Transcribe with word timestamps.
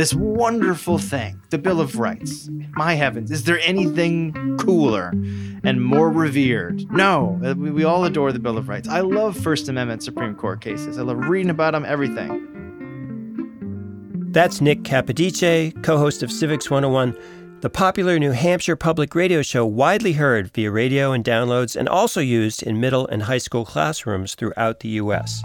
this 0.00 0.14
wonderful 0.14 0.96
thing, 0.96 1.42
the 1.50 1.58
Bill 1.58 1.78
of 1.78 1.98
Rights. 1.98 2.48
My 2.70 2.94
heavens, 2.94 3.30
is 3.30 3.44
there 3.44 3.60
anything 3.60 4.56
cooler 4.56 5.12
and 5.62 5.84
more 5.84 6.10
revered? 6.10 6.90
No, 6.90 7.38
uh, 7.44 7.52
we, 7.54 7.84
all 7.84 8.06
adore 8.06 8.32
the 8.32 8.38
Bill 8.38 8.56
of 8.56 8.70
Rights. 8.70 8.88
I 8.88 9.00
love 9.00 9.36
First 9.36 9.68
Amendment 9.68 10.02
Supreme 10.02 10.34
Court 10.34 10.62
cases. 10.62 10.96
I 10.96 11.02
love 11.02 11.18
reading 11.28 11.50
about 11.50 11.72
them, 11.72 11.84
everything. 11.84 12.46
That's 14.32 14.62
Nick 14.62 14.84
Capodice, 14.84 15.82
co 15.82 15.98
host 15.98 16.22
of 16.22 16.32
Civics 16.32 16.70
101, 16.70 17.14
the 17.60 17.68
popular 17.68 18.18
New 18.18 18.32
Hampshire 18.32 18.76
public 18.76 19.14
radio 19.14 19.42
show 19.42 19.66
widely 19.66 20.14
heard 20.14 20.50
via 20.54 20.70
radio 20.70 21.12
and 21.12 21.22
downloads 21.22 21.76
and 21.76 21.90
also 21.90 22.22
used 22.22 22.62
in 22.62 22.80
middle 22.80 23.06
and 23.08 23.24
high 23.24 23.36
school 23.36 23.66
classrooms 23.66 24.34
throughout 24.34 24.80
the 24.80 24.88
U.S. 24.88 25.42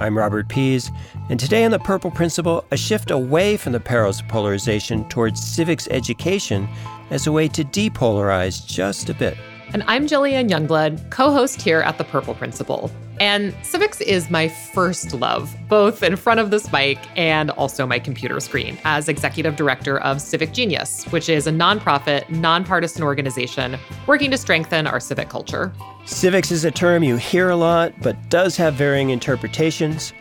I'm 0.00 0.18
Robert 0.18 0.48
Pease, 0.48 0.90
and 1.30 1.38
today 1.38 1.64
on 1.64 1.70
The 1.70 1.78
Purple 1.78 2.10
Principle, 2.10 2.64
a 2.72 2.76
shift 2.76 3.12
away 3.12 3.56
from 3.56 3.72
the 3.72 3.78
perils 3.78 4.20
of 4.20 4.26
polarization 4.26 5.08
towards 5.08 5.40
civics 5.40 5.86
education 5.88 6.68
as 7.10 7.28
a 7.28 7.32
way 7.32 7.46
to 7.48 7.62
depolarize 7.62 8.66
just 8.66 9.08
a 9.08 9.14
bit. 9.14 9.36
And 9.72 9.82
I'm 9.86 10.06
Jillian 10.06 10.48
Youngblood, 10.48 11.10
co 11.10 11.32
host 11.32 11.60
here 11.60 11.80
at 11.80 11.98
The 11.98 12.04
Purple 12.04 12.34
Principle. 12.34 12.90
And 13.20 13.54
civics 13.62 14.00
is 14.00 14.28
my 14.28 14.48
first 14.48 15.14
love, 15.14 15.54
both 15.68 16.02
in 16.02 16.16
front 16.16 16.40
of 16.40 16.50
this 16.50 16.72
mic 16.72 16.98
and 17.16 17.50
also 17.52 17.86
my 17.86 17.98
computer 17.98 18.40
screen, 18.40 18.76
as 18.84 19.08
executive 19.08 19.54
director 19.54 20.00
of 20.00 20.20
Civic 20.20 20.52
Genius, 20.52 21.04
which 21.04 21.28
is 21.28 21.46
a 21.46 21.52
nonprofit, 21.52 22.28
nonpartisan 22.28 23.04
organization 23.04 23.78
working 24.06 24.30
to 24.32 24.36
strengthen 24.36 24.86
our 24.86 24.98
civic 24.98 25.28
culture. 25.28 25.72
Civics 26.04 26.50
is 26.50 26.64
a 26.64 26.70
term 26.70 27.02
you 27.04 27.16
hear 27.16 27.50
a 27.50 27.56
lot, 27.56 27.92
but 28.02 28.16
does 28.30 28.56
have 28.56 28.74
varying 28.74 29.10
interpretations. 29.10 30.12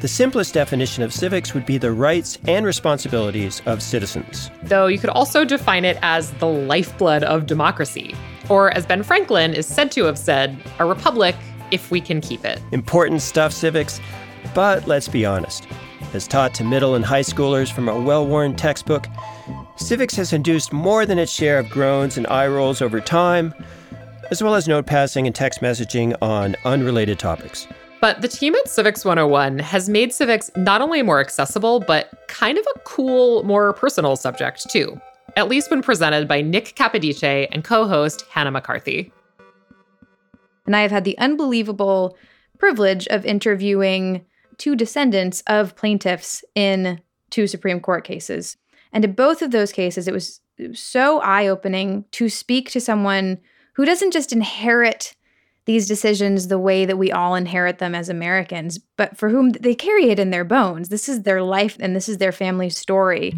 The 0.00 0.08
simplest 0.08 0.52
definition 0.52 1.02
of 1.02 1.12
civics 1.12 1.54
would 1.54 1.64
be 1.64 1.78
the 1.78 1.92
rights 1.92 2.38
and 2.46 2.66
responsibilities 2.66 3.62
of 3.66 3.82
citizens. 3.82 4.50
Though 4.64 4.88
you 4.88 4.98
could 4.98 5.10
also 5.10 5.44
define 5.44 5.84
it 5.84 5.96
as 6.02 6.32
the 6.32 6.48
lifeblood 6.48 7.22
of 7.22 7.46
democracy. 7.46 8.14
Or, 8.48 8.70
as 8.70 8.86
Ben 8.86 9.02
Franklin 9.02 9.54
is 9.54 9.66
said 9.66 9.90
to 9.92 10.04
have 10.04 10.18
said, 10.18 10.56
a 10.78 10.86
republic 10.86 11.36
if 11.70 11.90
we 11.90 12.00
can 12.00 12.20
keep 12.20 12.44
it. 12.44 12.60
Important 12.72 13.22
stuff, 13.22 13.52
civics, 13.52 14.00
but 14.54 14.86
let's 14.86 15.08
be 15.08 15.24
honest. 15.24 15.66
As 16.14 16.28
taught 16.28 16.52
to 16.54 16.64
middle 16.64 16.94
and 16.94 17.04
high 17.04 17.22
schoolers 17.22 17.72
from 17.72 17.88
a 17.88 17.98
well 17.98 18.26
worn 18.26 18.54
textbook, 18.54 19.06
civics 19.76 20.14
has 20.16 20.32
induced 20.32 20.72
more 20.72 21.06
than 21.06 21.18
its 21.18 21.32
share 21.32 21.58
of 21.58 21.70
groans 21.70 22.18
and 22.18 22.26
eye 22.26 22.46
rolls 22.46 22.82
over 22.82 23.00
time, 23.00 23.54
as 24.30 24.42
well 24.42 24.54
as 24.54 24.68
note 24.68 24.86
passing 24.86 25.26
and 25.26 25.34
text 25.34 25.60
messaging 25.60 26.14
on 26.20 26.54
unrelated 26.64 27.18
topics. 27.18 27.66
But 28.02 28.20
the 28.20 28.28
team 28.28 28.54
at 28.56 28.68
Civics 28.68 29.04
101 29.04 29.60
has 29.60 29.88
made 29.88 30.12
civics 30.12 30.50
not 30.56 30.82
only 30.82 31.02
more 31.02 31.20
accessible, 31.20 31.78
but 31.78 32.10
kind 32.26 32.58
of 32.58 32.66
a 32.74 32.80
cool, 32.80 33.44
more 33.44 33.72
personal 33.74 34.16
subject, 34.16 34.68
too. 34.68 35.00
At 35.36 35.48
least 35.48 35.70
when 35.70 35.82
presented 35.82 36.28
by 36.28 36.42
Nick 36.42 36.74
Capodice 36.76 37.48
and 37.50 37.64
co 37.64 37.86
host 37.86 38.24
Hannah 38.30 38.50
McCarthy. 38.50 39.12
And 40.66 40.76
I 40.76 40.82
have 40.82 40.90
had 40.90 41.04
the 41.04 41.18
unbelievable 41.18 42.16
privilege 42.58 43.06
of 43.08 43.24
interviewing 43.24 44.24
two 44.58 44.76
descendants 44.76 45.42
of 45.46 45.74
plaintiffs 45.74 46.44
in 46.54 47.00
two 47.30 47.46
Supreme 47.46 47.80
Court 47.80 48.04
cases. 48.04 48.56
And 48.92 49.04
in 49.04 49.12
both 49.12 49.42
of 49.42 49.50
those 49.50 49.72
cases, 49.72 50.06
it 50.06 50.14
was, 50.14 50.40
so 50.74 51.20
eye 51.20 51.48
opening 51.48 52.04
to 52.12 52.28
speak 52.28 52.70
to 52.70 52.80
someone 52.80 53.38
who 53.74 53.84
doesn't 53.84 54.12
just 54.12 54.32
inherit 54.32 55.16
these 55.64 55.88
decisions 55.88 56.48
the 56.48 56.58
way 56.58 56.84
that 56.84 56.98
we 56.98 57.10
all 57.10 57.34
inherit 57.34 57.78
them 57.78 57.94
as 57.94 58.08
Americans, 58.08 58.78
but 58.96 59.16
for 59.16 59.30
whom 59.30 59.50
they 59.50 59.74
carry 59.74 60.10
it 60.10 60.18
in 60.18 60.30
their 60.30 60.44
bones. 60.44 60.88
This 60.88 61.08
is 61.08 61.22
their 61.22 61.42
life 61.42 61.76
and 61.80 61.96
this 61.96 62.08
is 62.08 62.18
their 62.18 62.32
family 62.32 62.68
story. 62.68 63.32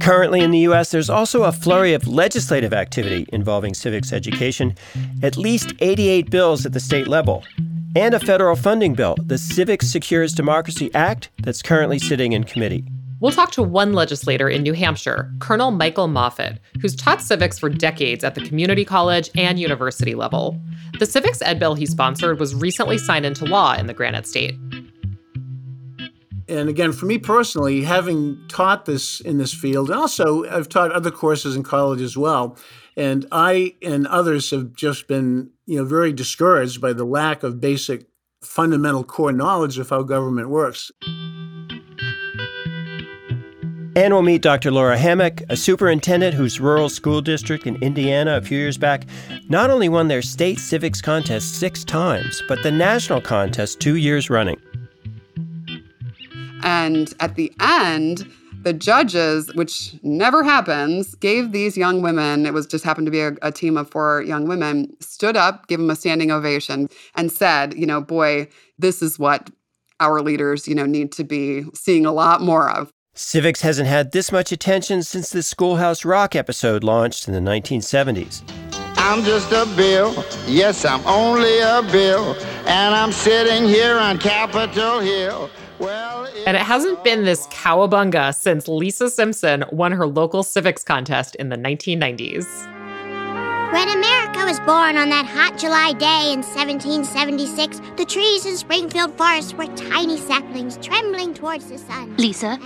Currently 0.00 0.40
in 0.40 0.52
the 0.52 0.60
U.S., 0.60 0.90
there's 0.90 1.10
also 1.10 1.42
a 1.42 1.52
flurry 1.52 1.92
of 1.92 2.06
legislative 2.06 2.72
activity 2.72 3.26
involving 3.32 3.74
civics 3.74 4.12
education, 4.12 4.76
at 5.22 5.36
least 5.36 5.72
88 5.80 6.30
bills 6.30 6.64
at 6.64 6.72
the 6.72 6.80
state 6.80 7.08
level, 7.08 7.44
and 7.96 8.14
a 8.14 8.20
federal 8.20 8.54
funding 8.54 8.94
bill, 8.94 9.16
the 9.24 9.38
Civics 9.38 9.88
Secures 9.88 10.32
Democracy 10.32 10.90
Act, 10.94 11.30
that's 11.42 11.62
currently 11.62 11.98
sitting 11.98 12.32
in 12.32 12.44
committee. 12.44 12.84
We'll 13.20 13.32
talk 13.32 13.50
to 13.52 13.62
one 13.64 13.94
legislator 13.94 14.48
in 14.48 14.62
New 14.62 14.74
Hampshire, 14.74 15.32
Colonel 15.40 15.72
Michael 15.72 16.06
Moffett, 16.06 16.58
who's 16.80 16.94
taught 16.94 17.20
civics 17.20 17.58
for 17.58 17.68
decades 17.68 18.22
at 18.22 18.36
the 18.36 18.46
community 18.46 18.84
college 18.84 19.28
and 19.36 19.58
university 19.58 20.14
level. 20.14 20.60
The 21.00 21.06
civics 21.06 21.42
ed 21.42 21.58
bill 21.58 21.74
he 21.74 21.86
sponsored 21.86 22.38
was 22.38 22.54
recently 22.54 22.96
signed 22.96 23.26
into 23.26 23.44
law 23.44 23.74
in 23.74 23.88
the 23.88 23.94
Granite 23.94 24.28
State. 24.28 24.56
And 26.48 26.68
again, 26.68 26.92
for 26.92 27.06
me 27.06 27.18
personally, 27.18 27.82
having 27.82 28.38
taught 28.48 28.86
this 28.86 29.20
in 29.20 29.38
this 29.38 29.52
field, 29.52 29.90
and 29.90 29.98
also 29.98 30.44
I've 30.48 30.68
taught 30.68 30.92
other 30.92 31.10
courses 31.10 31.54
in 31.54 31.62
college 31.62 32.00
as 32.00 32.16
well, 32.16 32.56
and 32.96 33.26
I 33.30 33.74
and 33.82 34.06
others 34.06 34.50
have 34.50 34.72
just 34.72 35.08
been, 35.08 35.50
you 35.66 35.78
know, 35.78 35.84
very 35.84 36.12
discouraged 36.12 36.80
by 36.80 36.92
the 36.94 37.04
lack 37.04 37.42
of 37.42 37.60
basic 37.60 38.06
fundamental 38.42 39.04
core 39.04 39.32
knowledge 39.32 39.78
of 39.78 39.90
how 39.90 40.02
government 40.02 40.48
works. 40.48 40.90
And 43.98 44.14
we'll 44.14 44.22
meet 44.22 44.42
Dr. 44.42 44.70
Laura 44.70 44.96
Hammack, 44.96 45.42
a 45.50 45.56
superintendent 45.56 46.32
whose 46.32 46.60
rural 46.60 46.88
school 46.88 47.20
district 47.20 47.66
in 47.66 47.74
Indiana 47.82 48.36
a 48.36 48.40
few 48.40 48.56
years 48.56 48.78
back 48.78 49.06
not 49.48 49.70
only 49.70 49.88
won 49.88 50.06
their 50.06 50.22
state 50.22 50.60
civics 50.60 51.02
contest 51.02 51.58
six 51.58 51.82
times, 51.82 52.40
but 52.46 52.62
the 52.62 52.70
national 52.70 53.20
contest 53.20 53.80
two 53.80 53.96
years 53.96 54.30
running. 54.30 54.60
And 56.62 57.12
at 57.20 57.36
the 57.36 57.52
end, 57.60 58.30
the 58.62 58.72
judges, 58.72 59.52
which 59.54 59.94
never 60.02 60.42
happens, 60.42 61.14
gave 61.16 61.52
these 61.52 61.76
young 61.76 62.02
women, 62.02 62.46
it 62.46 62.52
was 62.52 62.66
just 62.66 62.84
happened 62.84 63.06
to 63.06 63.10
be 63.10 63.20
a, 63.20 63.32
a, 63.42 63.52
team 63.52 63.76
of 63.76 63.90
four 63.90 64.22
young 64.22 64.48
women, 64.48 64.94
stood 65.00 65.36
up, 65.36 65.66
gave 65.68 65.78
them 65.78 65.90
a 65.90 65.96
standing 65.96 66.30
ovation, 66.30 66.88
and 67.14 67.30
said, 67.30 67.74
you 67.74 67.86
know, 67.86 68.00
boy, 68.00 68.48
this 68.78 69.00
is 69.00 69.18
what 69.18 69.50
our 70.00 70.20
leaders, 70.20 70.66
you 70.68 70.74
know, 70.74 70.86
need 70.86 71.12
to 71.12 71.24
be 71.24 71.64
seeing 71.74 72.04
a 72.04 72.12
lot 72.12 72.40
more 72.40 72.70
of. 72.70 72.90
Civics 73.14 73.62
hasn't 73.62 73.88
had 73.88 74.12
this 74.12 74.30
much 74.30 74.52
attention 74.52 75.02
since 75.02 75.30
the 75.30 75.42
Schoolhouse 75.42 76.04
Rock 76.04 76.36
episode 76.36 76.84
launched 76.84 77.26
in 77.26 77.34
the 77.34 77.40
1970s. 77.40 78.42
I'm 78.96 79.24
just 79.24 79.50
a 79.52 79.66
bill. 79.76 80.24
Yes, 80.46 80.84
I'm 80.84 81.04
only 81.06 81.58
a 81.60 81.82
bill. 81.90 82.34
And 82.66 82.94
I'm 82.94 83.10
sitting 83.10 83.66
here 83.66 83.96
on 83.98 84.18
Capitol 84.18 85.00
Hill. 85.00 85.50
Well, 85.78 86.26
and 86.46 86.56
it 86.56 86.62
hasn't 86.62 87.04
been 87.04 87.24
this 87.24 87.46
cowabunga 87.48 88.34
since 88.34 88.68
Lisa 88.68 89.10
Simpson 89.10 89.64
won 89.70 89.92
her 89.92 90.06
local 90.06 90.42
civics 90.42 90.82
contest 90.82 91.34
in 91.36 91.48
the 91.48 91.56
1990s. 91.56 92.46
When 93.72 93.88
America 93.90 94.46
was 94.46 94.58
born 94.60 94.96
on 94.96 95.10
that 95.10 95.26
hot 95.26 95.58
July 95.58 95.92
day 95.92 96.32
in 96.32 96.40
1776, 96.40 97.82
the 97.96 98.04
trees 98.06 98.46
in 98.46 98.56
Springfield 98.56 99.14
Forest 99.18 99.58
were 99.58 99.66
tiny 99.76 100.16
saplings 100.16 100.78
trembling 100.78 101.34
towards 101.34 101.68
the 101.68 101.76
sun. 101.76 102.16
Lisa, 102.16 102.58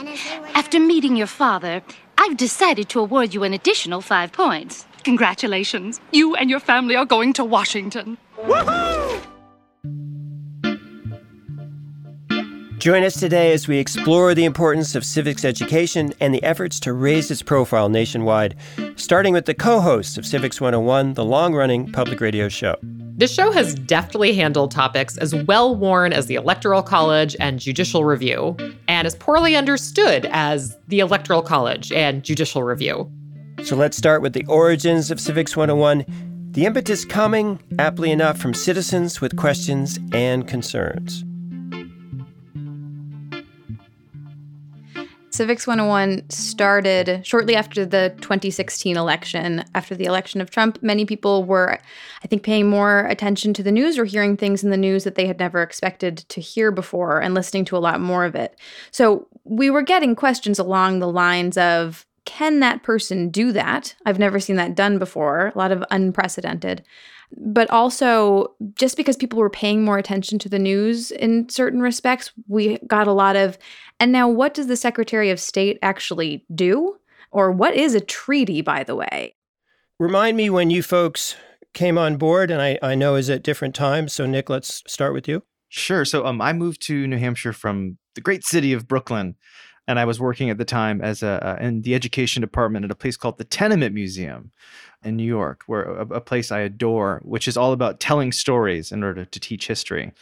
after 0.54 0.78
meeting 0.78 1.16
your 1.16 1.26
father, 1.26 1.82
I've 2.18 2.36
decided 2.36 2.88
to 2.90 3.00
award 3.00 3.34
you 3.34 3.42
an 3.42 3.52
additional 3.52 4.00
five 4.00 4.30
points. 4.30 4.86
Congratulations. 5.02 6.00
You 6.12 6.36
and 6.36 6.48
your 6.48 6.60
family 6.60 6.94
are 6.94 7.04
going 7.04 7.32
to 7.32 7.44
Washington. 7.44 8.16
Woohoo! 8.38 9.31
Join 12.82 13.04
us 13.04 13.20
today 13.20 13.52
as 13.52 13.68
we 13.68 13.78
explore 13.78 14.34
the 14.34 14.44
importance 14.44 14.96
of 14.96 15.04
civics 15.04 15.44
education 15.44 16.12
and 16.18 16.34
the 16.34 16.42
efforts 16.42 16.80
to 16.80 16.92
raise 16.92 17.30
its 17.30 17.40
profile 17.40 17.88
nationwide, 17.88 18.56
starting 18.96 19.32
with 19.32 19.44
the 19.44 19.54
co 19.54 19.78
host 19.78 20.18
of 20.18 20.26
Civics 20.26 20.60
101, 20.60 21.14
the 21.14 21.24
long 21.24 21.54
running 21.54 21.92
public 21.92 22.20
radio 22.20 22.48
show. 22.48 22.74
This 22.82 23.32
show 23.32 23.52
has 23.52 23.76
deftly 23.76 24.34
handled 24.34 24.72
topics 24.72 25.16
as 25.18 25.32
well 25.32 25.76
worn 25.76 26.12
as 26.12 26.26
the 26.26 26.34
Electoral 26.34 26.82
College 26.82 27.36
and 27.38 27.60
Judicial 27.60 28.04
Review, 28.04 28.56
and 28.88 29.06
as 29.06 29.14
poorly 29.14 29.54
understood 29.54 30.26
as 30.32 30.76
the 30.88 30.98
Electoral 30.98 31.42
College 31.42 31.92
and 31.92 32.24
Judicial 32.24 32.64
Review. 32.64 33.08
So 33.62 33.76
let's 33.76 33.96
start 33.96 34.22
with 34.22 34.32
the 34.32 34.44
origins 34.46 35.12
of 35.12 35.20
Civics 35.20 35.56
101. 35.56 36.04
The 36.50 36.66
impetus 36.66 37.04
coming, 37.04 37.60
aptly 37.78 38.10
enough, 38.10 38.38
from 38.38 38.54
citizens 38.54 39.20
with 39.20 39.36
questions 39.36 40.00
and 40.12 40.48
concerns. 40.48 41.24
Civics 45.32 45.66
101 45.66 46.28
started 46.28 47.26
shortly 47.26 47.56
after 47.56 47.86
the 47.86 48.14
2016 48.20 48.98
election. 48.98 49.64
After 49.74 49.94
the 49.94 50.04
election 50.04 50.42
of 50.42 50.50
Trump, 50.50 50.82
many 50.82 51.06
people 51.06 51.44
were, 51.44 51.78
I 52.22 52.26
think, 52.26 52.42
paying 52.42 52.68
more 52.68 53.06
attention 53.06 53.54
to 53.54 53.62
the 53.62 53.72
news 53.72 53.98
or 53.98 54.04
hearing 54.04 54.36
things 54.36 54.62
in 54.62 54.68
the 54.68 54.76
news 54.76 55.04
that 55.04 55.14
they 55.14 55.26
had 55.26 55.38
never 55.38 55.62
expected 55.62 56.18
to 56.18 56.42
hear 56.42 56.70
before 56.70 57.22
and 57.22 57.32
listening 57.32 57.64
to 57.66 57.78
a 57.78 57.78
lot 57.78 57.98
more 57.98 58.26
of 58.26 58.34
it. 58.34 58.58
So 58.90 59.26
we 59.44 59.70
were 59.70 59.80
getting 59.80 60.14
questions 60.14 60.58
along 60.58 60.98
the 60.98 61.10
lines 61.10 61.56
of, 61.56 62.06
can 62.26 62.60
that 62.60 62.82
person 62.82 63.30
do 63.30 63.52
that? 63.52 63.94
I've 64.04 64.18
never 64.18 64.38
seen 64.38 64.56
that 64.56 64.74
done 64.74 64.98
before, 64.98 65.50
a 65.54 65.58
lot 65.58 65.72
of 65.72 65.82
unprecedented. 65.90 66.84
But 67.36 67.68
also 67.70 68.54
just 68.74 68.96
because 68.96 69.16
people 69.16 69.38
were 69.38 69.50
paying 69.50 69.84
more 69.84 69.98
attention 69.98 70.38
to 70.40 70.48
the 70.48 70.58
news 70.58 71.10
in 71.10 71.48
certain 71.48 71.80
respects, 71.80 72.32
we 72.48 72.78
got 72.86 73.06
a 73.06 73.12
lot 73.12 73.36
of, 73.36 73.58
and 74.00 74.12
now 74.12 74.28
what 74.28 74.54
does 74.54 74.66
the 74.66 74.76
Secretary 74.76 75.30
of 75.30 75.40
State 75.40 75.78
actually 75.82 76.44
do? 76.54 76.96
Or 77.30 77.50
what 77.50 77.74
is 77.74 77.94
a 77.94 78.00
treaty, 78.00 78.60
by 78.60 78.84
the 78.84 78.94
way? 78.94 79.34
Remind 79.98 80.36
me 80.36 80.50
when 80.50 80.70
you 80.70 80.82
folks 80.82 81.36
came 81.72 81.96
on 81.96 82.16
board, 82.16 82.50
and 82.50 82.60
I, 82.60 82.78
I 82.82 82.94
know 82.94 83.14
is 83.14 83.30
at 83.30 83.42
different 83.42 83.74
times. 83.74 84.12
So, 84.12 84.26
Nick, 84.26 84.50
let's 84.50 84.82
start 84.86 85.14
with 85.14 85.26
you. 85.26 85.42
Sure. 85.68 86.04
So, 86.04 86.26
um, 86.26 86.42
I 86.42 86.52
moved 86.52 86.82
to 86.88 87.06
New 87.06 87.16
Hampshire 87.16 87.54
from 87.54 87.96
the 88.14 88.20
great 88.20 88.44
city 88.44 88.74
of 88.74 88.86
Brooklyn, 88.86 89.36
and 89.88 89.98
I 89.98 90.04
was 90.04 90.20
working 90.20 90.50
at 90.50 90.58
the 90.58 90.64
time 90.64 91.00
as 91.00 91.22
a 91.22 91.44
uh, 91.46 91.64
in 91.64 91.82
the 91.82 91.94
education 91.94 92.40
department 92.40 92.84
at 92.84 92.90
a 92.90 92.96
place 92.96 93.16
called 93.16 93.38
the 93.38 93.44
Tenement 93.44 93.94
Museum 93.94 94.52
in 95.04 95.16
New 95.16 95.24
York, 95.24 95.64
where 95.66 95.82
a, 95.82 96.06
a 96.06 96.20
place 96.20 96.52
I 96.52 96.60
adore, 96.60 97.20
which 97.24 97.48
is 97.48 97.56
all 97.56 97.72
about 97.72 98.00
telling 98.00 98.32
stories 98.32 98.92
in 98.92 99.02
order 99.02 99.24
to 99.24 99.40
teach 99.40 99.66
history. 99.66 100.12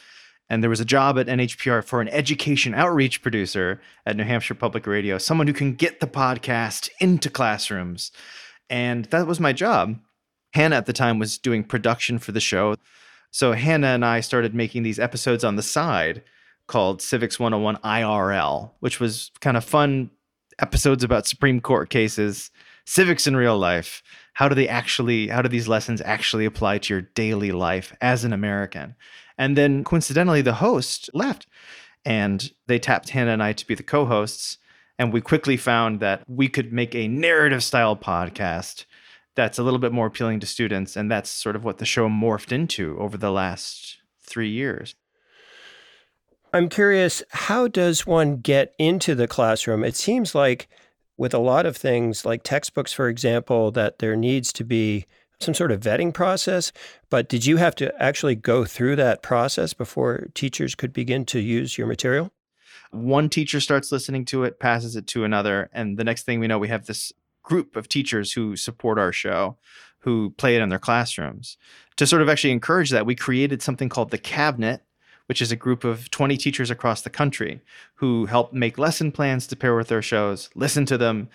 And 0.49 0.63
there 0.63 0.71
was 0.71 0.81
a 0.81 0.85
job 0.85 1.17
at 1.17 1.29
NHPR 1.29 1.85
for 1.85 2.01
an 2.01 2.09
education 2.09 2.75
outreach 2.75 3.23
producer 3.23 3.81
at 4.05 4.17
New 4.17 4.25
Hampshire 4.25 4.55
Public 4.55 4.87
Radio, 4.87 5.17
someone 5.17 5.47
who 5.47 5.53
can 5.53 5.75
get 5.75 6.01
the 6.01 6.09
podcast 6.09 6.89
into 6.99 7.31
classrooms 7.31 8.11
and 8.71 9.07
that 9.07 9.27
was 9.27 9.41
my 9.41 9.53
job. 9.53 9.99
Hannah 10.55 10.77
at 10.77 10.87
the 10.87 10.93
time 10.93 11.19
was 11.19 11.37
doing 11.37 11.65
production 11.65 12.19
for 12.19 12.33
the 12.33 12.41
show. 12.41 12.77
So 13.33 13.53
Hannah 13.53 13.89
and 13.89 14.05
I 14.05 14.21
started 14.21 14.55
making 14.55 14.85
these 14.85 14.99
episodes 14.99 15.45
on 15.45 15.57
the 15.57 15.63
side 15.63 16.23
called 16.71 17.03
Civics 17.03 17.41
101 17.41 17.79
IRL, 17.79 18.71
which 18.79 19.01
was 19.01 19.33
kind 19.41 19.57
of 19.57 19.65
fun 19.65 20.09
episodes 20.61 21.03
about 21.03 21.27
Supreme 21.27 21.61
Court 21.61 21.91
cases, 21.91 22.53
civics 22.87 23.27
in 23.27 23.37
real 23.37 23.59
life. 23.59 24.05
How 24.35 24.49
do 24.49 24.55
they 24.55 24.69
actually, 24.69 25.27
how 25.27 25.43
do 25.43 25.49
these 25.49 25.67
lessons 25.67 26.01
actually 26.01 26.45
apply 26.45 26.79
to 26.79 26.95
your 26.95 27.01
daily 27.01 27.51
life 27.51 27.93
as 28.01 28.23
an 28.23 28.33
American? 28.33 28.95
And 29.37 29.57
then 29.57 29.83
coincidentally, 29.83 30.43
the 30.43 30.55
host 30.55 31.11
left 31.13 31.49
and 32.05 32.53
they 32.69 32.79
tapped 32.79 33.11
Hannah 33.11 33.33
and 33.33 33.43
I 33.43 33.53
to 33.53 33.67
be 33.67 33.75
the 33.75 33.83
co 33.83 34.07
hosts. 34.07 34.59
And 34.97 35.13
we 35.13 35.21
quickly 35.21 35.57
found 35.57 35.99
that 36.01 36.23
we 36.29 36.47
could 36.47 36.73
make 36.73 36.95
a 36.95 37.09
narrative 37.09 37.65
style 37.65 37.97
podcast 37.97 38.85
that's 39.35 39.59
a 39.59 39.65
little 39.65 39.81
bit 39.81 39.93
more 39.93 40.07
appealing 40.07 40.39
to 40.41 40.47
students. 40.47 40.95
And 40.95 41.11
that's 41.11 41.31
sort 41.31 41.57
of 41.57 41.65
what 41.65 41.79
the 41.79 41.85
show 41.85 42.09
morphed 42.09 42.53
into 42.53 42.97
over 43.01 43.17
the 43.17 43.33
last 43.33 43.97
three 44.21 44.51
years. 44.51 44.95
I'm 46.53 46.69
curious, 46.69 47.23
how 47.31 47.69
does 47.69 48.07
one 48.07 48.39
get 48.39 48.75
into 48.79 49.15
the 49.15 49.29
classroom? 49.29 49.85
It 49.85 49.97
seems 49.97 50.35
like 50.35 50.69
with 51.17 51.35
a 51.35 51.39
lot 51.39 51.67
of 51.67 51.77
things, 51.77 52.25
like 52.25 52.43
textbooks, 52.43 52.93
for 52.93 53.09
example, 53.09 53.71
that 53.73 53.99
there 53.99 54.17
needs 54.17 54.53
to 54.55 54.65
be 54.65 55.07
some 55.39 55.55
sort 55.55 55.73
of 55.73 55.81
vetting 55.81 56.13
process. 56.13 56.73
But 57.09 57.29
did 57.29 57.47
you 57.47 57.59
have 57.59 57.75
to 57.77 57.95
actually 58.03 58.35
go 58.35 58.65
through 58.65 58.97
that 58.97 59.23
process 59.23 59.75
before 59.75 60.29
teachers 60.35 60.75
could 60.75 60.93
begin 60.93 61.25
to 61.27 61.39
use 61.39 61.79
your 61.79 61.87
material? 61.87 62.33
one 62.91 63.29
teacher 63.29 63.61
starts 63.61 63.93
listening 63.93 64.25
to 64.27 64.45
it, 64.45 64.59
passes 64.59 64.97
it 64.97 65.07
to 65.09 65.25
another, 65.25 65.71
and 65.73 65.97
the 65.97 66.05
next 66.05 66.25
thing 66.25 66.41
we 66.41 66.47
know, 66.47 66.59
we 66.59 66.69
have 66.69 66.87
this 66.87 67.13
group 67.43 67.77
of 67.77 67.89
teachers 67.89 68.33
who 68.33 68.57
support 68.57 68.99
our 68.99 69.13
show 69.13 69.57
who 70.01 70.31
play 70.31 70.57
it 70.57 70.63
in 70.63 70.71
their 70.71 70.79
classrooms. 70.79 71.59
To 71.97 72.07
sort 72.07 72.23
of 72.23 72.29
actually 72.29 72.53
encourage 72.53 72.91
that, 72.91 73.07
we 73.07 73.15
created 73.15 73.61
something 73.61 73.89
called 73.91 74.11
the 74.11 74.19
Cabinet, 74.19 74.83
which 75.31 75.41
is 75.41 75.53
a 75.53 75.57
group 75.57 75.85
of 75.85 76.11
20 76.11 76.37
teachers 76.37 76.73
across 76.73 77.03
the 77.03 77.09
country 77.09 77.61
who 77.95 78.27
help 78.27 78.53
make 78.53 78.79
lesson 78.79 79.13
plans 79.13 79.47
to 79.47 79.55
pair 79.55 79.77
with 79.77 79.87
their 79.87 80.03
shows, 80.03 80.51
listen 80.57 80.85
to 80.85 80.99
them, 80.99 81.29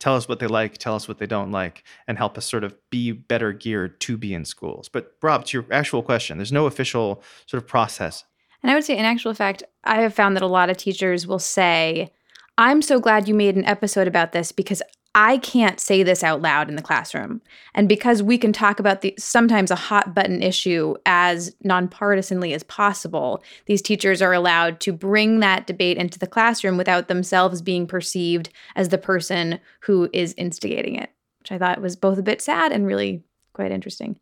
tell 0.00 0.16
us 0.16 0.26
what 0.26 0.38
they 0.38 0.46
like, 0.46 0.78
tell 0.78 0.94
us 0.94 1.06
what 1.06 1.18
they 1.18 1.26
don't 1.26 1.52
like, 1.52 1.84
and 2.08 2.16
help 2.16 2.38
us 2.38 2.46
sort 2.46 2.64
of 2.64 2.74
be 2.88 3.12
better 3.12 3.52
geared 3.52 4.00
to 4.00 4.16
be 4.16 4.32
in 4.32 4.46
schools. 4.46 4.88
But 4.88 5.18
Rob, 5.20 5.44
to 5.44 5.58
your 5.58 5.66
actual 5.70 6.02
question, 6.02 6.38
there's 6.38 6.50
no 6.50 6.64
official 6.64 7.22
sort 7.44 7.62
of 7.62 7.68
process 7.68 8.24
and 8.62 8.70
I 8.70 8.74
would 8.74 8.84
say, 8.84 8.96
in 8.96 9.04
actual 9.04 9.34
fact, 9.34 9.62
I 9.84 10.02
have 10.02 10.14
found 10.14 10.36
that 10.36 10.42
a 10.42 10.46
lot 10.46 10.70
of 10.70 10.76
teachers 10.76 11.26
will 11.26 11.38
say, 11.38 12.12
I'm 12.56 12.80
so 12.80 13.00
glad 13.00 13.26
you 13.26 13.34
made 13.34 13.56
an 13.56 13.64
episode 13.64 14.06
about 14.06 14.32
this 14.32 14.52
because 14.52 14.82
I 15.14 15.38
can't 15.38 15.78
say 15.78 16.02
this 16.02 16.24
out 16.24 16.40
loud 16.40 16.70
in 16.70 16.76
the 16.76 16.82
classroom. 16.82 17.42
And 17.74 17.88
because 17.88 18.22
we 18.22 18.38
can 18.38 18.52
talk 18.52 18.80
about 18.80 19.02
the 19.02 19.14
sometimes 19.18 19.70
a 19.70 19.76
hot 19.76 20.14
button 20.14 20.42
issue 20.42 20.94
as 21.04 21.54
nonpartisanly 21.64 22.54
as 22.54 22.62
possible, 22.62 23.42
these 23.66 23.82
teachers 23.82 24.22
are 24.22 24.32
allowed 24.32 24.80
to 24.80 24.92
bring 24.92 25.40
that 25.40 25.66
debate 25.66 25.98
into 25.98 26.18
the 26.18 26.26
classroom 26.26 26.78
without 26.78 27.08
themselves 27.08 27.60
being 27.60 27.86
perceived 27.86 28.48
as 28.74 28.88
the 28.88 28.98
person 28.98 29.60
who 29.80 30.08
is 30.14 30.34
instigating 30.38 30.96
it, 30.96 31.10
which 31.40 31.52
I 31.52 31.58
thought 31.58 31.82
was 31.82 31.94
both 31.94 32.18
a 32.18 32.22
bit 32.22 32.40
sad 32.40 32.72
and 32.72 32.86
really 32.86 33.22
quite 33.52 33.70
interesting. 33.70 34.18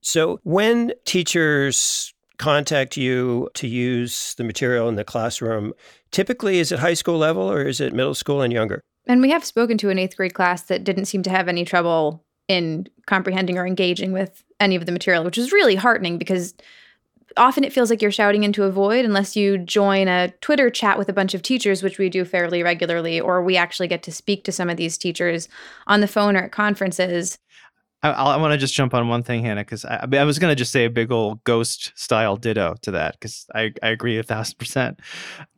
So 0.00 0.40
when 0.44 0.92
teachers 1.04 2.14
contact 2.38 2.96
you 2.96 3.50
to 3.54 3.68
use 3.68 4.34
the 4.34 4.44
material 4.44 4.88
in 4.88 4.96
the 4.96 5.04
classroom, 5.04 5.74
typically 6.10 6.58
is 6.58 6.72
it 6.72 6.78
high 6.78 6.94
school 6.94 7.18
level 7.18 7.42
or 7.42 7.62
is 7.62 7.80
it 7.80 7.92
middle 7.92 8.14
school 8.14 8.40
and 8.40 8.52
younger? 8.52 8.82
And 9.06 9.20
we 9.20 9.30
have 9.30 9.44
spoken 9.44 9.78
to 9.78 9.90
an 9.90 9.98
eighth 9.98 10.16
grade 10.16 10.34
class 10.34 10.62
that 10.62 10.84
didn't 10.84 11.06
seem 11.06 11.22
to 11.24 11.30
have 11.30 11.48
any 11.48 11.64
trouble 11.64 12.24
in 12.48 12.86
comprehending 13.06 13.58
or 13.58 13.66
engaging 13.66 14.12
with 14.12 14.44
any 14.60 14.76
of 14.76 14.86
the 14.86 14.92
material, 14.92 15.24
which 15.24 15.38
is 15.38 15.52
really 15.52 15.74
heartening 15.74 16.18
because 16.18 16.54
often 17.36 17.64
it 17.64 17.72
feels 17.72 17.90
like 17.90 18.02
you're 18.02 18.10
shouting 18.10 18.44
into 18.44 18.64
a 18.64 18.70
void 18.70 19.04
unless 19.04 19.36
you 19.36 19.58
join 19.58 20.08
a 20.08 20.28
Twitter 20.40 20.70
chat 20.70 20.98
with 20.98 21.08
a 21.08 21.12
bunch 21.12 21.34
of 21.34 21.42
teachers, 21.42 21.82
which 21.82 21.98
we 21.98 22.08
do 22.08 22.24
fairly 22.24 22.62
regularly, 22.62 23.20
or 23.20 23.42
we 23.42 23.56
actually 23.56 23.88
get 23.88 24.02
to 24.02 24.12
speak 24.12 24.44
to 24.44 24.52
some 24.52 24.68
of 24.68 24.76
these 24.76 24.98
teachers 24.98 25.48
on 25.86 26.00
the 26.00 26.08
phone 26.08 26.36
or 26.36 26.42
at 26.42 26.52
conferences. 26.52 27.38
I, 28.02 28.10
I 28.10 28.36
want 28.36 28.52
to 28.52 28.58
just 28.58 28.74
jump 28.74 28.94
on 28.94 29.08
one 29.08 29.22
thing, 29.22 29.44
Hannah, 29.44 29.62
because 29.62 29.84
I, 29.84 30.06
I, 30.12 30.24
was 30.24 30.38
going 30.38 30.50
to 30.50 30.56
just 30.56 30.72
say 30.72 30.84
a 30.84 30.90
big 30.90 31.12
old 31.12 31.42
ghost 31.44 31.92
style 31.94 32.36
ditto 32.36 32.74
to 32.82 32.90
that, 32.92 33.14
because 33.14 33.46
I, 33.54 33.72
I 33.82 33.90
agree 33.90 34.18
a 34.18 34.22
thousand 34.22 34.58
percent. 34.58 35.00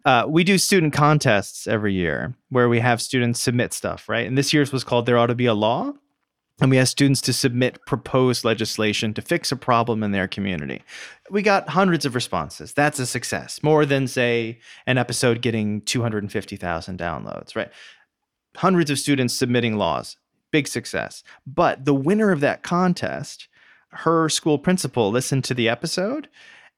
Uh, 0.05 0.27
we 0.29 0.45
do 0.45 0.59
student 0.59 0.93
contests 0.93 1.67
every 1.67 1.95
year 1.95 2.35
where 2.51 2.69
we 2.69 2.81
have 2.81 3.01
students 3.01 3.41
submit 3.41 3.73
stuff, 3.73 4.09
right? 4.09 4.27
And 4.27 4.37
this 4.37 4.53
year's 4.53 4.73
was 4.73 4.85
called 4.85 5.07
There 5.07 5.17
Ought 5.17 5.27
to 5.27 5.35
Be 5.35 5.47
a 5.47 5.55
Law. 5.55 5.93
And 6.61 6.71
we 6.71 6.79
asked 6.79 6.93
students 6.93 7.21
to 7.23 7.33
submit 7.33 7.85
proposed 7.85 8.45
legislation 8.45 9.13
to 9.15 9.23
fix 9.23 9.51
a 9.51 9.57
problem 9.57 10.05
in 10.05 10.13
their 10.13 10.29
community. 10.29 10.83
We 11.29 11.43
got 11.43 11.69
hundreds 11.69 12.07
of 12.07 12.15
responses. 12.15 12.73
That's 12.73 13.01
a 13.01 13.07
success, 13.07 13.61
more 13.65 13.85
than, 13.85 14.07
say, 14.07 14.61
an 14.87 14.97
episode 14.97 15.43
getting 15.43 15.81
250,000 15.81 16.97
downloads, 16.97 17.57
right? 17.57 17.71
Hundreds 18.57 18.89
of 18.89 19.01
students 19.01 19.35
submitting 19.35 19.77
laws 19.77 20.17
big 20.55 20.69
success. 20.69 21.25
But 21.45 21.85
the 21.85 21.93
winner 21.93 22.31
of 22.31 22.39
that 22.39 22.63
contest, 22.63 23.49
her 23.89 24.29
school 24.29 24.57
principal 24.57 25.11
listened 25.11 25.43
to 25.45 25.55
the 25.55 25.69
episode 25.69 26.29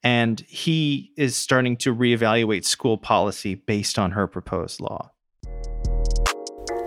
and 0.01 0.39
he 0.47 1.11
is 1.15 1.35
starting 1.35 1.77
to 1.77 1.93
reevaluate 1.93 2.65
school 2.65 2.97
policy 2.97 3.53
based 3.53 3.99
on 3.99 4.09
her 4.13 4.25
proposed 4.25 4.81
law. 4.81 5.11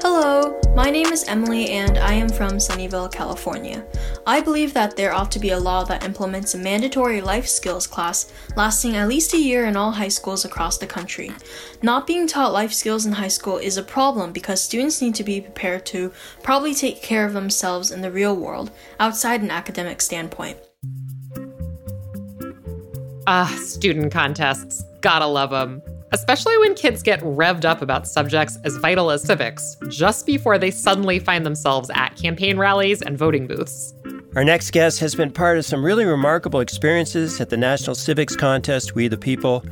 Hello, 0.03 0.50
my 0.75 0.89
name 0.91 1.07
is 1.07 1.25
Emily 1.25 1.71
and 1.71 1.99
I 1.99 2.12
am 2.12 2.29
from 2.29 2.53
Sunnyvale, 2.53 3.12
California. 3.12 3.85
I 4.27 4.41
believe 4.41 4.73
that 4.75 4.97
there 4.97 5.12
ought 5.12 5.31
to 5.33 5.39
be 5.39 5.50
a 5.50 5.59
law 5.59 5.85
that 5.85 6.05
implements 6.05 6.55
a 6.55 6.59
mandatory 6.59 7.21
life 7.21 7.49
skills 7.49 7.87
class 7.87 8.33
lasting 8.57 8.97
at 8.97 9.09
least 9.09 9.35
a 9.35 9.39
year 9.39 9.67
in 9.67 9.77
all 9.77 9.91
high 9.91 10.09
schools 10.09 10.45
across 10.45 10.79
the 10.79 10.87
country. 10.87 11.33
Not 11.83 12.07
being 12.07 12.27
taught 12.27 12.53
life 12.53 12.73
skills 12.73 13.05
in 13.05 13.12
high 13.12 13.29
school 13.29 13.59
is 13.59 13.77
a 13.77 13.83
problem 13.83 14.33
because 14.33 14.62
students 14.62 15.03
need 15.03 15.15
to 15.17 15.25
be 15.25 15.41
prepared 15.41 15.85
to 15.87 16.12
probably 16.43 16.75
take 16.75 17.03
care 17.03 17.27
of 17.27 17.33
themselves 17.33 17.91
in 17.91 18.00
the 18.00 18.12
real 18.12 18.37
world 18.37 18.71
outside 19.00 19.43
an 19.43 19.50
academic 19.50 20.00
standpoint. 20.00 20.59
Ah, 23.27 23.55
student 23.61 24.12
contests. 24.12 24.85
Gotta 25.00 25.27
love 25.27 25.50
them 25.50 25.83
especially 26.12 26.57
when 26.59 26.75
kids 26.75 27.02
get 27.02 27.21
revved 27.21 27.64
up 27.64 27.83
about 27.83 28.07
subjects 28.07 28.59
as 28.64 28.76
vital 28.76 29.11
as 29.11 29.23
civics 29.23 29.76
just 29.88 30.26
before 30.26 30.59
they 30.59 30.71
suddenly 30.71 31.19
find 31.19 31.47
themselves 31.47 31.90
at 31.95 32.17
campaign 32.17 32.59
rallies 32.59 33.02
and 33.02 33.17
voting 33.17 33.47
booths. 33.47 33.95
Our 34.37 34.45
next 34.45 34.71
guest 34.71 35.00
has 35.00 35.14
been 35.14 35.33
part 35.33 35.59
of 35.59 35.64
some 35.64 35.85
really 35.85 36.05
remarkable 36.05 36.61
experiences 36.61 37.40
at 37.40 37.50
the 37.50 37.57
National 37.57 37.97
Civics 37.97 38.37
Contest, 38.37 38.95
We 38.95 39.09
the 39.09 39.19
People. 39.19 39.64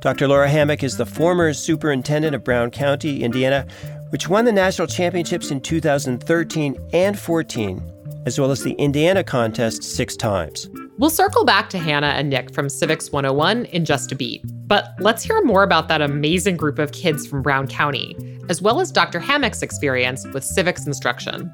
Dr. 0.00 0.28
Laura 0.28 0.48
Hammack 0.48 0.84
is 0.84 0.96
the 0.96 1.06
former 1.06 1.52
superintendent 1.52 2.34
of 2.34 2.44
Brown 2.44 2.70
County, 2.70 3.24
Indiana, 3.24 3.66
which 4.10 4.28
won 4.28 4.44
the 4.44 4.52
national 4.52 4.86
championships 4.86 5.50
in 5.50 5.60
2013 5.60 6.76
and 6.92 7.18
14, 7.18 7.82
as 8.28 8.38
well 8.38 8.50
as 8.50 8.62
the 8.62 8.72
Indiana 8.72 9.24
contest 9.24 9.82
six 9.82 10.14
times. 10.14 10.68
We'll 10.98 11.08
circle 11.08 11.46
back 11.46 11.70
to 11.70 11.78
Hannah 11.78 12.08
and 12.08 12.28
Nick 12.28 12.52
from 12.52 12.68
Civics 12.68 13.10
101 13.10 13.64
in 13.64 13.86
just 13.86 14.12
a 14.12 14.14
beat. 14.14 14.42
But 14.68 14.94
let's 15.00 15.24
hear 15.24 15.42
more 15.42 15.62
about 15.62 15.88
that 15.88 16.02
amazing 16.02 16.58
group 16.58 16.78
of 16.78 16.92
kids 16.92 17.26
from 17.26 17.40
Brown 17.40 17.66
County, 17.66 18.14
as 18.50 18.60
well 18.60 18.80
as 18.80 18.92
Dr. 18.92 19.18
Hammack's 19.18 19.62
experience 19.62 20.26
with 20.34 20.44
civics 20.44 20.86
instruction. 20.86 21.50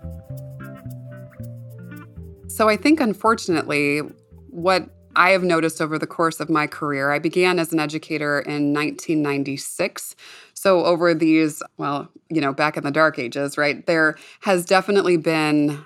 So 2.49 2.69
I 2.69 2.77
think, 2.77 2.99
unfortunately, 2.99 4.01
what 4.51 4.89
I 5.15 5.31
have 5.31 5.45
noticed 5.45 5.81
over 5.81 5.97
the 5.97 6.09
course 6.09 6.41
of 6.41 6.51
my 6.51 6.67
career, 6.67 7.13
I 7.13 7.21
began 7.21 7.61
as 7.61 7.73
an 7.73 7.79
educator 7.79 8.41
in 8.41 8.73
1996. 8.73 10.17
So, 10.55 10.85
over 10.85 11.15
these, 11.15 11.63
well, 11.77 12.11
you 12.31 12.41
know, 12.41 12.53
back 12.53 12.77
in 12.77 12.83
the 12.83 12.91
dark 12.91 13.19
ages, 13.19 13.57
right, 13.57 13.87
there 13.87 14.17
has 14.41 14.65
definitely 14.65 15.17
been 15.17 15.85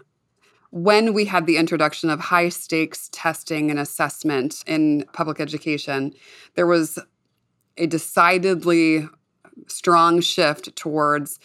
when 0.70 1.14
we 1.14 1.25
had 1.25 1.46
the 1.46 1.56
introduction 1.56 2.10
of 2.10 2.20
high 2.20 2.48
stakes 2.48 3.08
testing 3.12 3.70
and 3.70 3.78
assessment 3.78 4.62
in 4.66 5.04
public 5.12 5.40
education, 5.40 6.12
there 6.54 6.66
was 6.66 6.98
a 7.76 7.87
decidedly 7.87 9.08
strong 9.66 10.20
shift 10.20 10.75
towards 10.76 11.38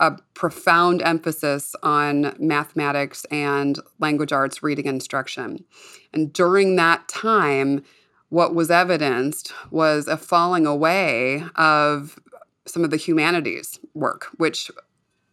a 0.00 0.18
profound 0.34 1.02
emphasis 1.02 1.76
on 1.82 2.34
mathematics 2.38 3.24
and 3.26 3.78
language 4.00 4.32
arts 4.32 4.62
reading 4.62 4.86
instruction. 4.86 5.64
And 6.12 6.32
during 6.32 6.76
that 6.76 7.06
time, 7.08 7.84
what 8.28 8.54
was 8.54 8.70
evidenced 8.70 9.52
was 9.70 10.08
a 10.08 10.16
falling 10.16 10.66
away 10.66 11.44
of 11.54 12.18
some 12.66 12.82
of 12.82 12.90
the 12.90 12.96
humanities 12.96 13.78
work, 13.94 14.26
which 14.36 14.70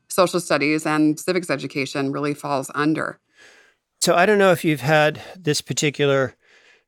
social 0.09 0.39
studies 0.39 0.85
and 0.85 1.19
civics 1.19 1.49
education 1.49 2.11
really 2.11 2.35
falls 2.35 2.69
under. 2.75 3.19
So 4.01 4.15
I 4.15 4.25
don't 4.25 4.39
know 4.39 4.51
if 4.51 4.65
you've 4.65 4.81
had 4.81 5.21
this 5.37 5.61
particular 5.61 6.35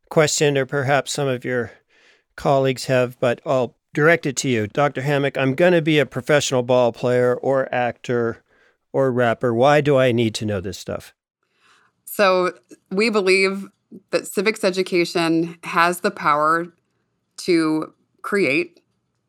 question, 0.09 0.57
or 0.57 0.65
perhaps 0.65 1.13
some 1.13 1.27
of 1.27 1.45
your 1.45 1.71
colleagues 2.35 2.85
have, 2.85 3.19
but 3.19 3.39
I'll 3.45 3.75
direct 3.93 4.25
it 4.25 4.35
to 4.37 4.49
you. 4.49 4.65
Dr. 4.65 5.03
Hammack, 5.03 5.37
I'm 5.37 5.53
going 5.53 5.73
to 5.73 5.81
be 5.81 5.99
a 5.99 6.05
professional 6.07 6.63
ball 6.63 6.91
player 6.91 7.35
or 7.35 7.73
actor 7.73 8.43
or 8.91 9.11
rapper. 9.11 9.53
Why 9.53 9.79
do 9.79 9.95
I 9.95 10.11
need 10.11 10.33
to 10.35 10.45
know 10.45 10.59
this 10.59 10.79
stuff? 10.79 11.13
So 12.05 12.53
we 12.89 13.11
believe 13.11 13.67
that 14.09 14.25
civics 14.25 14.63
education 14.63 15.57
has 15.63 15.99
the 15.99 16.11
power 16.11 16.73
to 17.37 17.93
create 18.23 18.82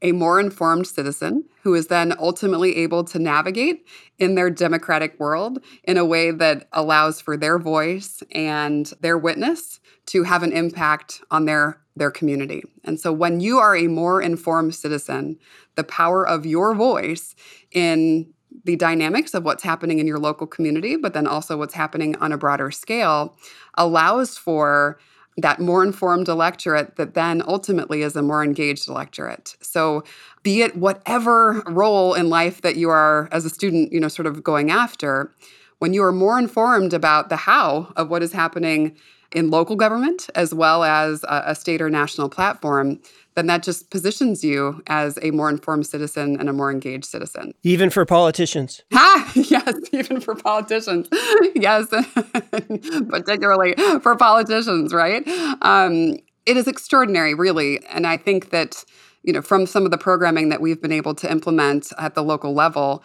a 0.05 0.13
more 0.13 0.39
informed 0.39 0.87
citizen 0.87 1.45
who 1.63 1.75
is 1.75 1.87
then 1.87 2.15
ultimately 2.19 2.77
able 2.77 3.03
to 3.05 3.19
navigate 3.19 3.87
in 4.19 4.35
their 4.35 4.51
democratic 4.51 5.19
world 5.19 5.59
in 5.83 5.97
a 5.97 6.05
way 6.05 6.31
that 6.31 6.69
allows 6.73 7.23
for 7.23 7.39
their 7.39 7.59
voice 7.59 8.23
and 8.31 8.93
their 9.01 9.17
witness 9.17 9.81
to 10.07 10.23
have 10.23 10.43
an 10.43 10.53
impact 10.53 11.23
on 11.31 11.47
their 11.47 11.81
their 11.97 12.11
community. 12.11 12.63
And 12.83 12.99
so 12.99 13.13
when 13.13 13.39
you 13.39 13.59
are 13.59 13.77
a 13.77 13.87
more 13.87 14.21
informed 14.21 14.75
citizen, 14.75 15.39
the 15.77 15.85
power 15.85 16.27
of 16.27 16.45
your 16.45 16.75
voice 16.75 17.37
in 17.71 18.33
the 18.65 18.75
dynamics 18.75 19.33
of 19.33 19.45
what's 19.45 19.63
happening 19.63 20.01
in 20.01 20.07
your 20.07 20.19
local 20.19 20.47
community, 20.47 20.97
but 20.97 21.15
then 21.15 21.27
also 21.27 21.57
what's 21.57 21.75
happening 21.75 22.17
on 22.17 22.33
a 22.33 22.39
broader 22.39 22.73
scale 22.73 23.37
allows 23.75 24.37
for 24.37 24.99
that 25.37 25.61
more 25.61 25.83
informed 25.83 26.29
electorate 26.29 26.97
that 26.97 27.15
then 27.15 27.43
ultimately 27.47 28.03
is 28.03 28.15
a 28.15 28.23
more 28.23 28.45
engaged 28.45 28.89
electorate. 28.89 29.57
So 29.61 30.05
be 30.43 30.63
it 30.63 30.77
whatever 30.77 31.63
role 31.67 32.15
in 32.15 32.29
life 32.29 32.63
that 32.63 32.77
you 32.77 32.89
are 32.89 33.29
as 33.33 33.45
a 33.45 33.51
student, 33.51 33.93
you 33.93 34.01
know, 34.01 34.09
sort 34.09 34.27
of 34.27 34.45
going 34.45 34.71
after, 34.71 35.33
when 35.79 35.93
you 35.93 36.03
are 36.05 36.13
more 36.13 36.39
informed 36.39 36.93
about 36.93 37.29
the 37.29 37.37
how 37.37 37.93
of 37.97 38.11
what 38.11 38.23
is 38.23 38.33
happening 38.33 38.97
in 39.33 39.51
local 39.51 39.75
government 39.75 40.31
as 40.35 40.55
well 40.55 40.85
as 40.85 41.25
a, 41.25 41.43
a 41.47 41.55
state 41.55 41.83
or 41.83 41.91
national 41.91 42.29
platform, 42.29 43.01
then 43.35 43.47
that 43.47 43.63
just 43.63 43.91
positions 43.91 44.45
you 44.45 44.83
as 44.87 45.19
a 45.23 45.31
more 45.33 45.49
informed 45.49 45.87
citizen 45.87 46.39
and 46.39 46.49
a 46.49 46.53
more 46.53 46.71
engaged 46.71 47.05
citizen. 47.05 47.53
Even 47.63 47.91
for 47.91 48.05
politicians. 48.05 48.83
Ha! 48.93 49.33
Yes, 49.35 49.75
even 49.93 50.21
for 50.21 50.35
politicians. 50.35 51.09
yes, 51.55 51.87
particularly 53.09 53.75
for 54.01 54.17
politicians, 54.17 54.93
right? 54.93 55.27
Um, 55.63 56.17
it 56.47 56.57
is 56.57 56.69
extraordinary, 56.69 57.35
really. 57.35 57.85
And 57.87 58.07
I 58.07 58.17
think 58.17 58.51
that, 58.51 58.85
you 59.23 59.33
know, 59.33 59.43
from 59.43 59.67
some 59.67 59.85
of 59.85 59.91
the 59.91 59.99
programming 59.99 60.49
that 60.51 60.61
we've 60.61 60.81
been 60.81 60.93
able 60.93 61.15
to 61.17 61.31
implement 61.31 61.93
at 61.99 62.15
the 62.15 62.23
local 62.23 62.55
level, 62.55 63.03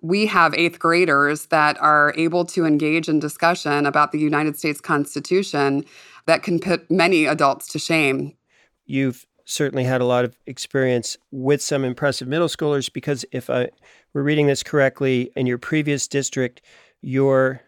we 0.00 0.26
have 0.26 0.54
eighth 0.54 0.78
graders 0.78 1.46
that 1.46 1.80
are 1.80 2.12
able 2.16 2.44
to 2.46 2.64
engage 2.64 3.08
in 3.08 3.18
discussion 3.18 3.86
about 3.86 4.12
the 4.12 4.18
United 4.18 4.58
States 4.58 4.80
Constitution 4.80 5.84
that 6.26 6.42
can 6.42 6.58
put 6.58 6.90
many 6.90 7.24
adults 7.24 7.68
to 7.68 7.78
shame. 7.78 8.36
You've 8.84 9.26
certainly 9.44 9.84
had 9.84 10.00
a 10.00 10.06
lot 10.06 10.24
of 10.24 10.36
experience 10.46 11.16
with 11.30 11.62
some 11.62 11.84
impressive 11.84 12.28
middle 12.28 12.48
schoolers 12.48 12.92
because 12.92 13.24
if 13.32 13.50
I 13.50 13.70
were 14.14 14.22
reading 14.22 14.46
this 14.46 14.62
correctly, 14.62 15.30
in 15.36 15.46
your 15.46 15.58
previous 15.58 16.06
district, 16.06 16.62
your 17.00 17.62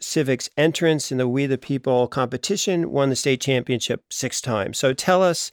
civics 0.00 0.48
entrance 0.56 1.12
in 1.12 1.18
the 1.18 1.28
We 1.28 1.46
the 1.46 1.58
People 1.58 2.08
competition 2.08 2.90
won 2.90 3.10
the 3.10 3.16
state 3.16 3.40
championship 3.40 4.04
six 4.10 4.40
times. 4.40 4.78
So 4.78 4.92
tell 4.92 5.22
us 5.22 5.52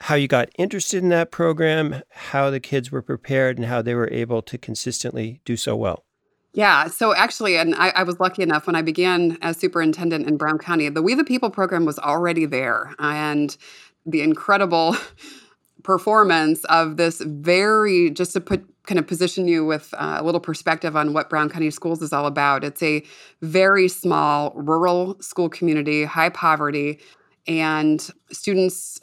how 0.00 0.14
you 0.14 0.28
got 0.28 0.48
interested 0.58 1.02
in 1.02 1.10
that 1.10 1.30
program, 1.30 2.02
how 2.10 2.50
the 2.50 2.60
kids 2.60 2.90
were 2.90 3.02
prepared, 3.02 3.58
and 3.58 3.66
how 3.66 3.82
they 3.82 3.94
were 3.94 4.10
able 4.10 4.42
to 4.42 4.56
consistently 4.56 5.40
do 5.44 5.56
so 5.56 5.76
well. 5.76 6.04
Yeah, 6.52 6.88
so 6.88 7.14
actually, 7.14 7.56
and 7.56 7.76
I, 7.76 7.90
I, 7.90 8.02
was 8.02 8.18
lucky 8.18 8.42
enough 8.42 8.66
when 8.66 8.74
I 8.74 8.82
began 8.82 9.38
as 9.40 9.56
superintendent 9.56 10.26
in 10.26 10.36
Brown 10.36 10.58
County, 10.58 10.88
the 10.88 11.00
We 11.00 11.14
the 11.14 11.22
People 11.22 11.48
program 11.48 11.84
was 11.84 11.96
already 11.98 12.44
there. 12.44 12.92
And 12.98 13.56
the 14.06 14.22
incredible 14.22 14.96
performance 15.82 16.64
of 16.64 16.96
this 16.96 17.20
very, 17.20 18.10
just 18.10 18.32
to 18.32 18.40
put 18.40 18.64
kind 18.86 18.98
of 18.98 19.06
position 19.06 19.46
you 19.46 19.64
with 19.64 19.92
uh, 19.94 20.16
a 20.18 20.24
little 20.24 20.40
perspective 20.40 20.96
on 20.96 21.12
what 21.12 21.30
Brown 21.30 21.48
County 21.48 21.70
Schools 21.70 22.02
is 22.02 22.12
all 22.12 22.26
about. 22.26 22.64
It's 22.64 22.82
a 22.82 23.02
very 23.40 23.88
small 23.88 24.52
rural 24.54 25.20
school 25.20 25.48
community, 25.48 26.04
high 26.04 26.30
poverty, 26.30 26.98
and 27.46 28.10
students 28.32 29.00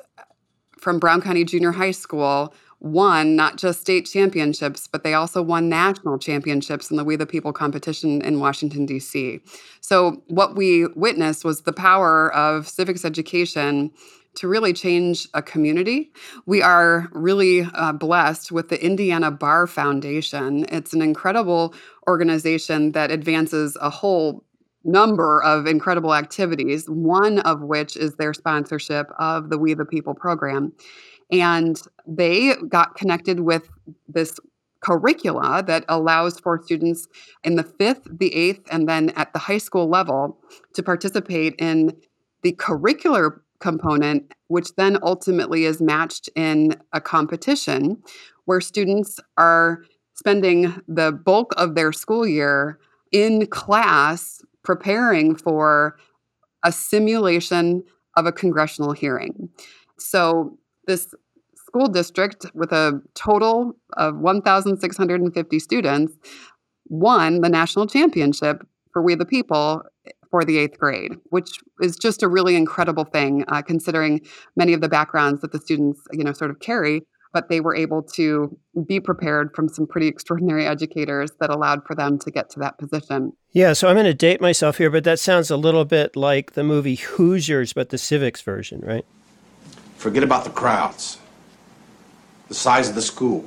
from 0.80 1.00
Brown 1.00 1.22
County 1.22 1.44
Junior 1.44 1.72
High 1.72 1.92
School 1.92 2.54
won 2.80 3.36
not 3.36 3.58
just 3.58 3.82
state 3.82 4.06
championships, 4.06 4.88
but 4.88 5.04
they 5.04 5.14
also 5.14 5.42
won 5.42 5.68
national 5.68 6.20
championships 6.20 6.92
in 6.92 6.98
the 6.98 7.04
We 7.04 7.16
the 7.16 7.26
People 7.26 7.52
competition 7.52 8.22
in 8.22 8.40
Washington, 8.40 8.86
D.C. 8.86 9.40
So, 9.82 10.22
what 10.28 10.56
we 10.56 10.86
witnessed 10.88 11.44
was 11.44 11.62
the 11.62 11.74
power 11.74 12.34
of 12.34 12.68
civics 12.68 13.04
education 13.04 13.92
to 14.38 14.48
really 14.48 14.72
change 14.72 15.28
a 15.34 15.42
community. 15.42 16.12
We 16.46 16.62
are 16.62 17.10
really 17.12 17.62
uh, 17.74 17.94
blessed 17.94 18.52
with 18.52 18.70
the 18.70 18.84
Indiana 18.84 19.32
Bar 19.32 19.68
Foundation. 19.68 20.66
It's 20.70 20.94
an 20.94 21.02
incredible 21.02 21.74
organization 22.08 22.92
that 22.94 23.12
advances 23.12 23.78
a 23.82 23.90
whole 23.90 24.44
number 24.84 25.44
of 25.44 25.66
incredible 25.66 26.14
activities, 26.14 26.88
one 26.88 27.40
of 27.40 27.62
which 27.62 27.98
is 27.98 28.16
their 28.16 28.34
sponsorship 28.34 29.12
of 29.20 29.50
the 29.50 29.58
We 29.58 29.74
the 29.74 29.86
People 29.86 30.14
program. 30.14 30.72
And 31.32 31.82
they 32.08 32.54
got 32.70 32.96
connected 32.96 33.42
with 33.42 33.68
this 34.08 34.40
curricula 34.80 35.64
that 35.66 35.84
allows 35.90 36.40
for 36.40 36.62
students 36.64 37.08
in 37.44 37.56
the 37.56 37.64
fifth, 37.64 38.08
the 38.10 38.34
eighth, 38.34 38.68
and 38.72 38.88
then 38.88 39.10
at 39.10 39.34
the 39.34 39.40
high 39.40 39.58
school 39.58 39.90
level 39.90 40.38
to 40.76 40.84
participate 40.84 41.56
in 41.58 41.98
the 42.44 42.54
curricular 42.54 43.42
component, 43.60 44.34
which 44.48 44.76
then 44.76 44.98
ultimately 45.02 45.66
is 45.66 45.82
matched 45.82 46.30
in 46.36 46.76
a 46.94 47.02
competition 47.02 48.02
where 48.46 48.62
students 48.62 49.20
are 49.38 49.84
spending 50.14 50.82
the 50.88 51.12
bulk 51.12 51.54
of 51.58 51.76
their 51.76 51.92
school 51.92 52.28
year 52.28 52.80
in 53.12 53.46
class 53.48 54.42
preparing 54.64 55.36
for 55.36 55.98
a 56.64 56.72
simulation 56.72 57.84
of 58.16 58.26
a 58.26 58.32
congressional 58.32 58.92
hearing. 58.92 59.50
So, 59.98 60.58
this 60.88 61.14
school 61.56 61.88
district 61.88 62.46
with 62.54 62.72
a 62.72 63.02
total 63.14 63.74
of 63.94 64.18
1,650 64.18 65.60
students 65.60 66.14
won 66.90 67.42
the 67.42 67.50
national 67.50 67.88
championship 67.88 68.66
for 68.92 69.02
We 69.02 69.16
the 69.16 69.26
People 69.26 69.84
for 70.30 70.44
the 70.44 70.58
eighth 70.58 70.80
grade, 70.80 71.14
which 71.30 71.50
is 71.82 71.96
just 71.96 72.24
a 72.24 72.28
really 72.28 72.56
incredible 72.56 73.06
thing, 73.06 73.44
uh, 73.48 73.62
considering 73.62 74.22
many 74.56 74.74
of 74.74 74.82
the 74.82 74.90
backgrounds 74.90 75.42
that 75.42 75.52
the 75.52 75.60
students, 75.60 76.02
you 76.12 76.24
know, 76.24 76.34
sort 76.34 76.52
of 76.52 76.60
carry 76.60 77.02
but 77.34 77.50
they 77.50 77.60
were 77.60 77.76
able 77.76 78.02
to 78.02 78.58
be 78.88 79.00
prepared 79.00 79.54
from 79.56 79.70
some 79.70 79.86
pretty 79.86 80.08
extraordinary 80.08 80.66
educators 80.66 81.30
that 81.40 81.52
allowed 81.52 81.86
for 81.86 81.96
them 81.96 82.18
to 82.18 82.32
get 82.32 82.50
to 82.50 82.60
that 82.60 82.78
position. 82.80 83.32
Yeah, 83.52 83.74
so 83.74 83.88
I'm 83.88 83.96
going 83.96 84.06
to 84.06 84.14
date 84.14 84.42
myself 84.42 84.78
here, 84.78 84.90
but 84.90 85.04
that 85.04 85.20
sounds 85.20 85.52
a 85.52 85.58
little 85.58 85.86
bit 85.86 86.16
like 86.16 86.54
the 86.54 86.64
movie 86.64 86.96
Hoosiers, 86.96 87.74
but 87.74 87.90
the 87.90 87.98
civics 87.98 88.42
version, 88.42 88.82
right? 88.82 89.06
Forget 89.98 90.24
about 90.24 90.46
the 90.46 90.50
crowds, 90.50 91.20
the 92.48 92.56
size 92.56 92.90
of 92.90 92.96
the 92.96 93.04
school, 93.04 93.46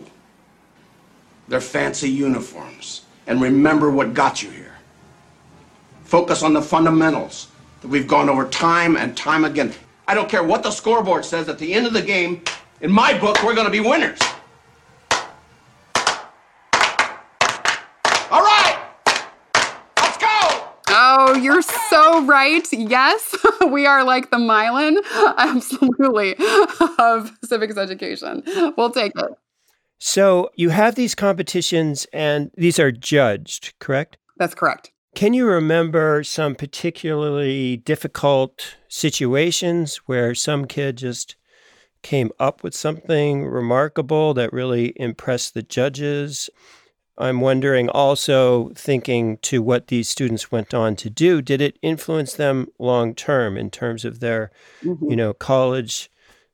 their 1.49 1.61
fancy 1.61 2.11
uniforms, 2.11 3.03
and 3.27 3.41
remember 3.41 3.91
what 3.91 4.15
got 4.15 4.43
you 4.43 4.51
here. 4.51 4.70
Focus 6.11 6.43
on 6.43 6.53
the 6.53 6.61
fundamentals 6.61 7.47
that 7.83 7.87
we've 7.87 8.09
gone 8.09 8.29
over 8.29 8.49
time 8.49 8.97
and 8.97 9.17
time 9.17 9.45
again. 9.45 9.73
I 10.09 10.15
don't 10.17 10.29
care 10.29 10.43
what 10.43 10.65
the 10.65 10.73
scoreboard 10.73 11.25
says 11.25 11.49
at 11.49 11.57
the 11.57 11.73
end 11.73 11.87
of 11.87 11.93
the 11.93 12.03
game, 12.03 12.43
in 12.81 12.91
my 12.91 13.17
book, 13.17 13.41
we're 13.45 13.55
going 13.55 13.67
to 13.67 13.71
be 13.71 13.79
winners. 13.79 14.19
All 18.29 18.43
right, 18.43 18.89
let's 19.99 20.17
go. 20.19 20.65
Oh, 20.89 21.39
you're 21.41 21.63
so 21.63 22.25
right. 22.25 22.67
Yes, 22.73 23.37
we 23.69 23.87
are 23.87 24.03
like 24.03 24.33
the 24.33 24.39
Milan, 24.41 24.97
absolutely, 25.39 26.35
of 26.99 27.31
civics 27.45 27.77
education. 27.77 28.43
We'll 28.77 28.91
take 28.91 29.13
it. 29.15 29.31
So 30.01 30.51
you 30.57 30.71
have 30.71 30.97
these 30.97 31.15
competitions, 31.15 32.09
and 32.13 32.51
these 32.57 32.81
are 32.81 32.91
judged, 32.91 33.75
correct? 33.79 34.17
That's 34.39 34.57
correct. 34.57 34.91
Can 35.15 35.35
you 35.35 35.47
remember 35.47 36.23
some 36.23 36.55
particularly 36.55 37.77
difficult 37.77 38.77
situations 38.89 39.97
where 40.07 40.35
some 40.35 40.67
kid 40.67 40.99
just 40.99 41.37
came 42.03 42.31
up 42.39 42.63
with 42.63 42.75
something 42.75 43.45
remarkable 43.45 44.33
that 44.35 44.53
really 44.53 44.93
impressed 44.97 45.55
the 45.55 45.63
judges? 45.63 46.49
I'm 47.19 47.41
wondering 47.41 47.91
also, 47.91 48.71
thinking 48.71 49.37
to 49.39 49.61
what 49.63 49.89
these 49.89 50.09
students 50.09 50.51
went 50.51 50.73
on 50.73 50.97
to 50.97 51.11
do, 51.11 51.43
did 51.43 51.61
it 51.61 51.79
influence 51.83 52.35
them 52.35 52.69
long 52.79 53.15
term 53.15 53.59
in 53.59 53.69
terms 53.69 54.05
of 54.05 54.21
their, 54.21 54.51
mm-hmm. 54.83 55.11
you 55.11 55.17
know, 55.17 55.35
college 55.35 56.11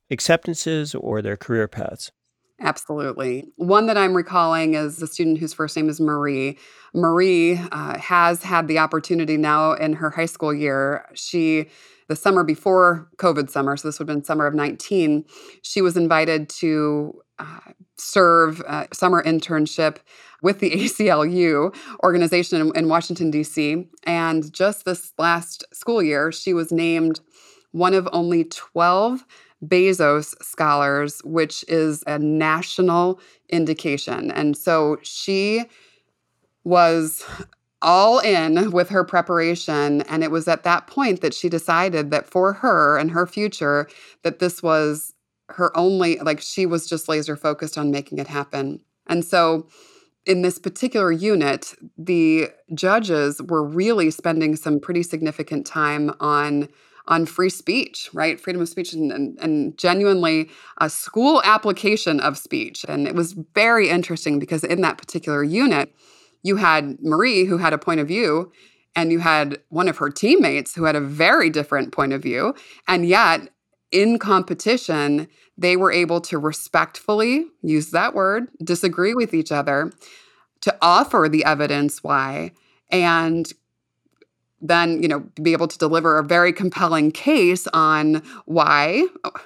acceptances 0.09 0.93
or 0.93 1.21
their 1.21 1.37
career 1.37 1.67
paths? 1.67 2.11
Absolutely. 2.59 3.45
One 3.57 3.85
that 3.85 3.97
I'm 3.97 4.15
recalling 4.15 4.73
is 4.73 4.97
the 4.97 5.07
student 5.07 5.37
whose 5.37 5.53
first 5.53 5.75
name 5.75 5.89
is 5.89 6.01
Marie. 6.01 6.57
Marie 6.93 7.59
uh, 7.71 7.97
has 7.99 8.41
had 8.41 8.67
the 8.67 8.79
opportunity 8.79 9.37
now 9.37 9.73
in 9.73 9.93
her 9.93 10.09
high 10.09 10.25
school 10.25 10.53
year. 10.53 11.05
She, 11.13 11.67
the 12.07 12.15
summer 12.15 12.43
before 12.43 13.09
COVID 13.17 13.51
summer, 13.51 13.77
so 13.77 13.87
this 13.87 13.99
would 13.99 14.09
have 14.09 14.15
been 14.15 14.23
summer 14.23 14.47
of 14.47 14.55
19, 14.55 15.23
she 15.61 15.81
was 15.81 15.95
invited 15.95 16.49
to 16.49 17.21
uh, 17.37 17.59
serve 17.97 18.61
a 18.61 18.87
summer 18.91 19.21
internship 19.21 19.97
with 20.41 20.59
the 20.59 20.71
ACLU 20.85 21.75
organization 22.03 22.59
in, 22.59 22.75
in 22.75 22.89
Washington, 22.89 23.29
D.C. 23.29 23.87
And 24.03 24.51
just 24.51 24.85
this 24.85 25.13
last 25.19 25.63
school 25.73 26.01
year, 26.01 26.31
she 26.31 26.55
was 26.55 26.71
named 26.71 27.19
one 27.71 27.93
of 27.93 28.09
only 28.11 28.45
12 28.45 29.25
Bezos 29.65 30.35
Scholars, 30.43 31.21
which 31.23 31.65
is 31.67 32.03
a 32.07 32.19
national 32.19 33.19
indication. 33.49 34.31
And 34.31 34.55
so 34.55 34.97
she 35.01 35.65
was 36.63 37.25
all 37.81 38.19
in 38.19 38.71
with 38.71 38.89
her 38.89 39.03
preparation 39.03 40.01
and 40.03 40.23
it 40.23 40.31
was 40.31 40.47
at 40.47 40.63
that 40.63 40.87
point 40.87 41.21
that 41.21 41.33
she 41.33 41.47
decided 41.47 42.09
that 42.11 42.27
for 42.27 42.53
her 42.53 42.97
and 42.97 43.11
her 43.11 43.27
future 43.27 43.87
that 44.23 44.39
this 44.39 44.63
was 44.63 45.13
her 45.49 45.75
only 45.77 46.17
like 46.19 46.41
she 46.41 46.65
was 46.65 46.87
just 46.87 47.07
laser 47.07 47.35
focused 47.35 47.77
on 47.77 47.91
making 47.91 48.17
it 48.17 48.27
happen. 48.27 48.81
And 49.07 49.23
so 49.23 49.67
in 50.25 50.41
this 50.41 50.59
particular 50.59 51.11
unit, 51.11 51.73
the 51.97 52.49
judges 52.73 53.41
were 53.41 53.63
really 53.63 54.11
spending 54.11 54.55
some 54.55 54.79
pretty 54.79 55.03
significant 55.03 55.65
time 55.65 56.13
on 56.19 56.67
on 57.07 57.25
free 57.25 57.49
speech, 57.49 58.09
right? 58.13 58.39
Freedom 58.39 58.61
of 58.61 58.69
speech 58.69 58.93
and, 58.93 59.11
and, 59.11 59.37
and, 59.39 59.77
genuinely 59.77 60.49
a 60.79 60.89
school 60.89 61.41
application 61.45 62.19
of 62.19 62.37
speech. 62.37 62.85
And 62.87 63.07
it 63.07 63.15
was 63.15 63.33
very 63.53 63.89
interesting 63.89 64.39
because 64.39 64.63
in 64.63 64.81
that 64.81 64.97
particular 64.97 65.43
unit, 65.43 65.93
you 66.43 66.57
had 66.57 66.97
Marie, 67.01 67.45
who 67.45 67.57
had 67.57 67.73
a 67.73 67.77
point 67.77 67.99
of 67.99 68.07
view, 68.07 68.51
and 68.95 69.11
you 69.11 69.19
had 69.19 69.59
one 69.69 69.87
of 69.87 69.97
her 69.97 70.09
teammates 70.09 70.75
who 70.75 70.83
had 70.83 70.95
a 70.95 71.01
very 71.01 71.49
different 71.49 71.91
point 71.91 72.13
of 72.13 72.21
view. 72.21 72.55
And 72.87 73.05
yet, 73.05 73.49
in 73.91 74.19
competition, 74.19 75.27
they 75.57 75.77
were 75.77 75.91
able 75.91 76.21
to 76.21 76.37
respectfully 76.37 77.45
use 77.61 77.91
that 77.91 78.13
word, 78.13 78.49
disagree 78.63 79.13
with 79.13 79.33
each 79.33 79.51
other, 79.51 79.91
to 80.61 80.75
offer 80.81 81.27
the 81.29 81.45
evidence 81.45 82.03
why, 82.03 82.51
and 82.91 83.51
then 84.61 85.01
you 85.01 85.07
know 85.07 85.19
be 85.41 85.53
able 85.53 85.67
to 85.67 85.77
deliver 85.77 86.17
a 86.17 86.23
very 86.23 86.51
compelling 86.53 87.11
case 87.11 87.67
on 87.73 88.21
why 88.45 89.05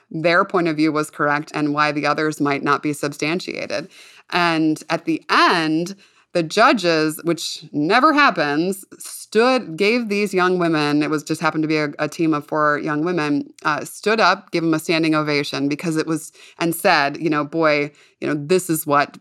their 0.10 0.46
point 0.46 0.68
of 0.68 0.76
view 0.76 0.92
was 0.92 1.10
correct 1.10 1.52
and 1.54 1.74
why 1.74 1.92
the 1.92 2.06
others 2.06 2.40
might 2.40 2.64
not 2.64 2.84
be 2.84 2.94
substantiated. 2.94 3.90
And 4.32 4.82
at 4.90 5.06
the 5.06 5.22
end 5.30 5.96
the 6.34 6.44
judges 6.44 7.20
which 7.24 7.66
never 7.74 8.14
happens 8.14 8.86
stood 8.98 9.76
gave 9.76 10.08
these 10.08 10.34
young 10.34 10.60
women 10.60 11.04
it 11.04 11.10
was 11.10 11.24
just 11.24 11.42
happened 11.42 11.64
to 11.64 11.68
be 11.68 11.78
a, 11.78 11.90
a 12.00 12.08
team 12.08 12.34
of 12.34 12.46
four 12.48 12.80
young 12.80 13.04
women 13.04 13.52
uh, 13.64 13.84
stood 13.84 14.20
up 14.20 14.52
gave 14.52 14.62
them 14.62 14.74
a 14.74 14.80
standing 14.80 15.16
ovation 15.16 15.68
because 15.68 15.98
it 15.98 16.08
was 16.08 16.32
and 16.60 16.74
said 16.74 17.18
you 17.18 17.30
know 17.30 17.44
boy 17.44 17.92
you 18.20 18.28
know 18.28 18.34
this 18.34 18.70
is 18.70 18.88
what 18.88 19.18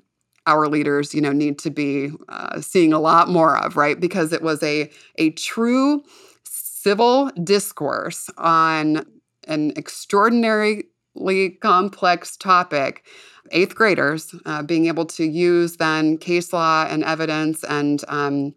our 0.46 0.68
leaders, 0.68 1.14
you 1.14 1.20
know, 1.20 1.33
need 1.33 1.59
to 1.61 1.70
be 1.70 2.11
uh, 2.29 2.61
seeing 2.61 2.92
a 2.92 3.00
lot 3.00 3.29
more 3.29 3.57
of, 3.59 3.76
right? 3.76 4.00
Because 4.00 4.33
it 4.33 4.42
was 4.42 4.62
a 4.62 4.90
a 5.16 5.31
true 5.31 6.03
civil 6.44 7.31
discourse 7.44 8.31
on 8.38 9.05
an 9.48 9.72
extraordinarily 9.76 10.85
complex 11.61 12.37
topic. 12.37 13.05
Eighth 13.53 13.74
graders 13.74 14.35
uh, 14.46 14.62
being 14.62 14.87
able 14.87 15.07
to 15.07 15.24
use 15.24 15.76
then 15.76 16.18
case 16.18 16.53
law 16.53 16.87
and 16.88 17.03
evidence 17.03 17.64
and 17.64 18.05
um, 18.09 18.55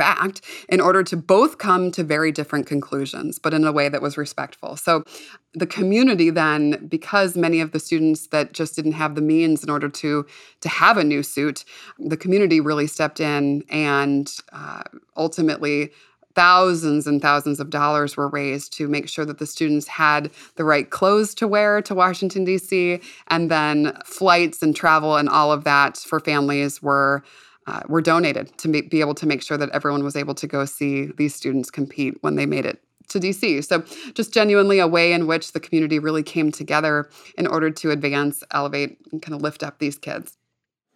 fact 0.00 0.40
in 0.68 0.80
order 0.80 1.02
to 1.02 1.16
both 1.16 1.58
come 1.58 1.90
to 1.90 2.02
very 2.02 2.32
different 2.32 2.66
conclusions, 2.66 3.38
but 3.38 3.52
in 3.52 3.64
a 3.64 3.72
way 3.72 3.88
that 3.90 4.00
was 4.00 4.16
respectful. 4.16 4.76
So 4.76 5.04
the 5.52 5.66
community 5.66 6.30
then, 6.30 6.86
because 6.88 7.36
many 7.36 7.60
of 7.60 7.72
the 7.72 7.80
students 7.80 8.28
that 8.28 8.54
just 8.54 8.76
didn't 8.76 8.92
have 8.92 9.14
the 9.14 9.20
means 9.20 9.62
in 9.62 9.68
order 9.68 9.90
to 10.02 10.24
to 10.60 10.68
have 10.68 10.96
a 10.96 11.04
new 11.04 11.22
suit, 11.22 11.64
the 11.98 12.16
community 12.16 12.60
really 12.60 12.86
stepped 12.86 13.20
in 13.20 13.62
and 13.68 14.32
uh, 14.52 14.84
ultimately 15.16 15.90
thousands 16.34 17.06
and 17.06 17.20
thousands 17.20 17.60
of 17.60 17.68
dollars 17.68 18.16
were 18.16 18.28
raised 18.28 18.72
to 18.72 18.88
make 18.88 19.08
sure 19.08 19.26
that 19.26 19.38
the 19.38 19.46
students 19.46 19.88
had 19.88 20.30
the 20.56 20.64
right 20.64 20.88
clothes 20.90 21.34
to 21.34 21.46
wear 21.46 21.82
to 21.82 21.94
Washington 21.94 22.44
D.C. 22.44 23.00
and 23.28 23.50
then 23.50 23.92
flights 24.04 24.62
and 24.62 24.74
travel 24.74 25.16
and 25.16 25.28
all 25.28 25.52
of 25.52 25.64
that 25.64 25.98
for 25.98 26.20
families 26.20 26.80
were 26.80 27.22
uh, 27.66 27.82
were 27.88 28.00
donated 28.00 28.56
to 28.58 28.68
be, 28.68 29.00
able 29.00 29.14
to 29.14 29.26
make 29.26 29.42
sure 29.42 29.56
that 29.56 29.70
everyone 29.70 30.02
was 30.02 30.16
able 30.16 30.34
to 30.34 30.46
go 30.46 30.64
see 30.64 31.06
these 31.16 31.34
students 31.34 31.70
compete 31.70 32.16
when 32.22 32.36
they 32.36 32.46
made 32.46 32.66
it 32.66 32.82
to 33.08 33.18
DC. 33.18 33.64
So, 33.64 33.82
just 34.14 34.32
genuinely 34.32 34.78
a 34.78 34.86
way 34.86 35.12
in 35.12 35.26
which 35.26 35.52
the 35.52 35.60
community 35.60 35.98
really 35.98 36.22
came 36.22 36.52
together 36.52 37.10
in 37.36 37.46
order 37.46 37.70
to 37.70 37.90
advance, 37.90 38.42
elevate, 38.52 38.98
and 39.12 39.20
kind 39.20 39.34
of 39.34 39.42
lift 39.42 39.62
up 39.62 39.78
these 39.78 39.98
kids. 39.98 40.36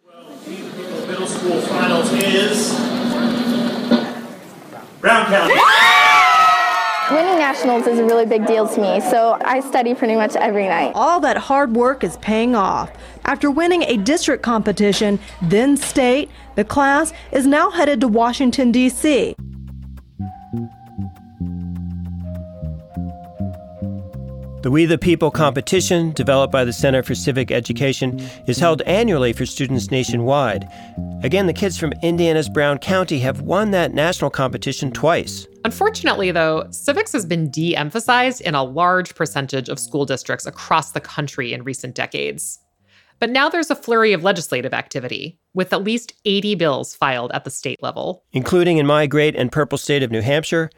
Well, 0.05 0.25
middle 1.07 1.27
school 1.27 1.61
finals 1.61 2.11
is 2.13 2.73
Brown 5.01 5.25
County. 5.27 6.01
Winning 7.11 7.37
nationals 7.37 7.85
is 7.85 7.99
a 7.99 8.03
really 8.03 8.25
big 8.25 8.47
deal 8.47 8.67
to 8.67 8.81
me, 8.81 8.99
so 8.99 9.37
I 9.45 9.59
study 9.59 9.93
pretty 9.93 10.15
much 10.15 10.35
every 10.35 10.67
night. 10.67 10.93
All 10.95 11.19
that 11.19 11.37
hard 11.37 11.75
work 11.75 12.03
is 12.03 12.17
paying 12.17 12.55
off. 12.55 12.91
After 13.25 13.51
winning 13.51 13.83
a 13.83 13.97
district 13.97 14.41
competition, 14.41 15.19
then 15.39 15.77
state, 15.77 16.31
the 16.55 16.63
class 16.63 17.13
is 17.31 17.45
now 17.45 17.69
headed 17.69 18.01
to 18.01 18.07
Washington, 18.07 18.71
D.C. 18.71 19.35
The 24.65 24.71
We 24.71 24.87
the 24.87 24.97
People 24.97 25.29
competition, 25.29 26.11
developed 26.13 26.51
by 26.51 26.65
the 26.65 26.73
Center 26.73 27.03
for 27.03 27.13
Civic 27.13 27.51
Education, 27.51 28.19
is 28.47 28.57
held 28.57 28.81
annually 28.87 29.31
for 29.31 29.45
students 29.45 29.91
nationwide. 29.91 30.67
Again, 31.21 31.45
the 31.45 31.53
kids 31.53 31.77
from 31.77 31.93
Indiana's 32.01 32.49
Brown 32.49 32.79
County 32.79 33.19
have 33.19 33.41
won 33.41 33.69
that 33.69 33.93
national 33.93 34.31
competition 34.31 34.91
twice. 34.91 35.45
Unfortunately, 35.65 36.31
though, 36.31 36.65
civics 36.71 37.11
has 37.11 37.27
been 37.27 37.51
de 37.51 37.75
emphasized 37.75 38.41
in 38.41 38.55
a 38.55 38.63
large 38.63 39.13
percentage 39.13 39.69
of 39.69 39.77
school 39.77 40.03
districts 40.03 40.47
across 40.47 40.93
the 40.93 40.99
country 40.99 41.53
in 41.53 41.63
recent 41.63 41.93
decades. 41.93 42.57
But 43.19 43.29
now 43.29 43.49
there's 43.49 43.69
a 43.69 43.75
flurry 43.75 44.13
of 44.13 44.23
legislative 44.23 44.73
activity, 44.73 45.37
with 45.53 45.73
at 45.73 45.83
least 45.83 46.13
80 46.25 46.55
bills 46.55 46.95
filed 46.95 47.31
at 47.33 47.43
the 47.43 47.51
state 47.51 47.83
level. 47.83 48.23
Including 48.33 48.79
in 48.79 48.87
my 48.87 49.05
great 49.05 49.35
and 49.35 49.51
purple 49.51 49.77
state 49.77 50.01
of 50.01 50.09
New 50.09 50.21
Hampshire, 50.21 50.71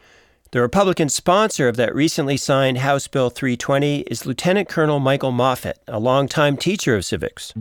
the 0.52 0.62
Republican 0.62 1.10
sponsor 1.10 1.68
of 1.68 1.76
that 1.76 1.94
recently 1.94 2.38
signed 2.38 2.78
House 2.78 3.08
Bill 3.08 3.30
320 3.30 4.02
is 4.02 4.26
Lieutenant 4.26 4.70
Colonel 4.70 5.00
Michael 5.00 5.32
Moffett, 5.32 5.76
a 5.88 6.00
longtime 6.00 6.56
teacher 6.56 6.96
of 6.96 7.04
civics. 7.04 7.54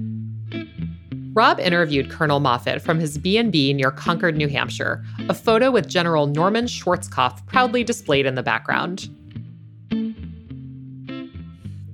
Rob 1.33 1.59
interviewed 1.59 2.11
Colonel 2.11 2.41
Moffett 2.41 2.81
from 2.81 2.99
his 2.99 3.19
B&B 3.19 3.73
near 3.73 3.91
Concord, 3.91 4.37
New 4.37 4.49
Hampshire, 4.49 5.05
a 5.29 5.35
photo 5.35 5.71
with 5.71 5.89
General 5.89 6.29
Norman 6.29 6.67
Schwarzkopf 6.67 7.45
proudly 7.47 7.83
displayed 7.83 8.25
in 8.25 8.37
the 8.37 8.43
background. 8.43 9.09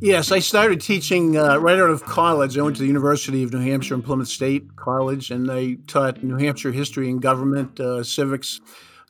Yes, 0.01 0.31
I 0.31 0.41
started 0.41 0.81
teaching 0.81 1.39
uh, 1.39 1.57
right 1.59 1.79
out 1.79 1.91
of 1.91 2.05
college. 2.05 2.59
I 2.59 2.63
went 2.63 2.77
to 2.77 2.83
the 2.83 2.89
University 2.89 3.43
of 3.45 3.53
New 3.53 3.61
Hampshire 3.61 3.95
and 3.95 4.05
Plymouth 4.05 4.29
State 4.29 4.77
College, 4.77 5.31
and 5.31 5.51
I 5.51 5.79
taught 5.87 6.23
New 6.23 6.37
Hampshire 6.37 6.73
history 6.73 7.09
and 7.09 7.23
government, 7.23 7.79
uh, 7.81 8.03
civics, 8.03 8.61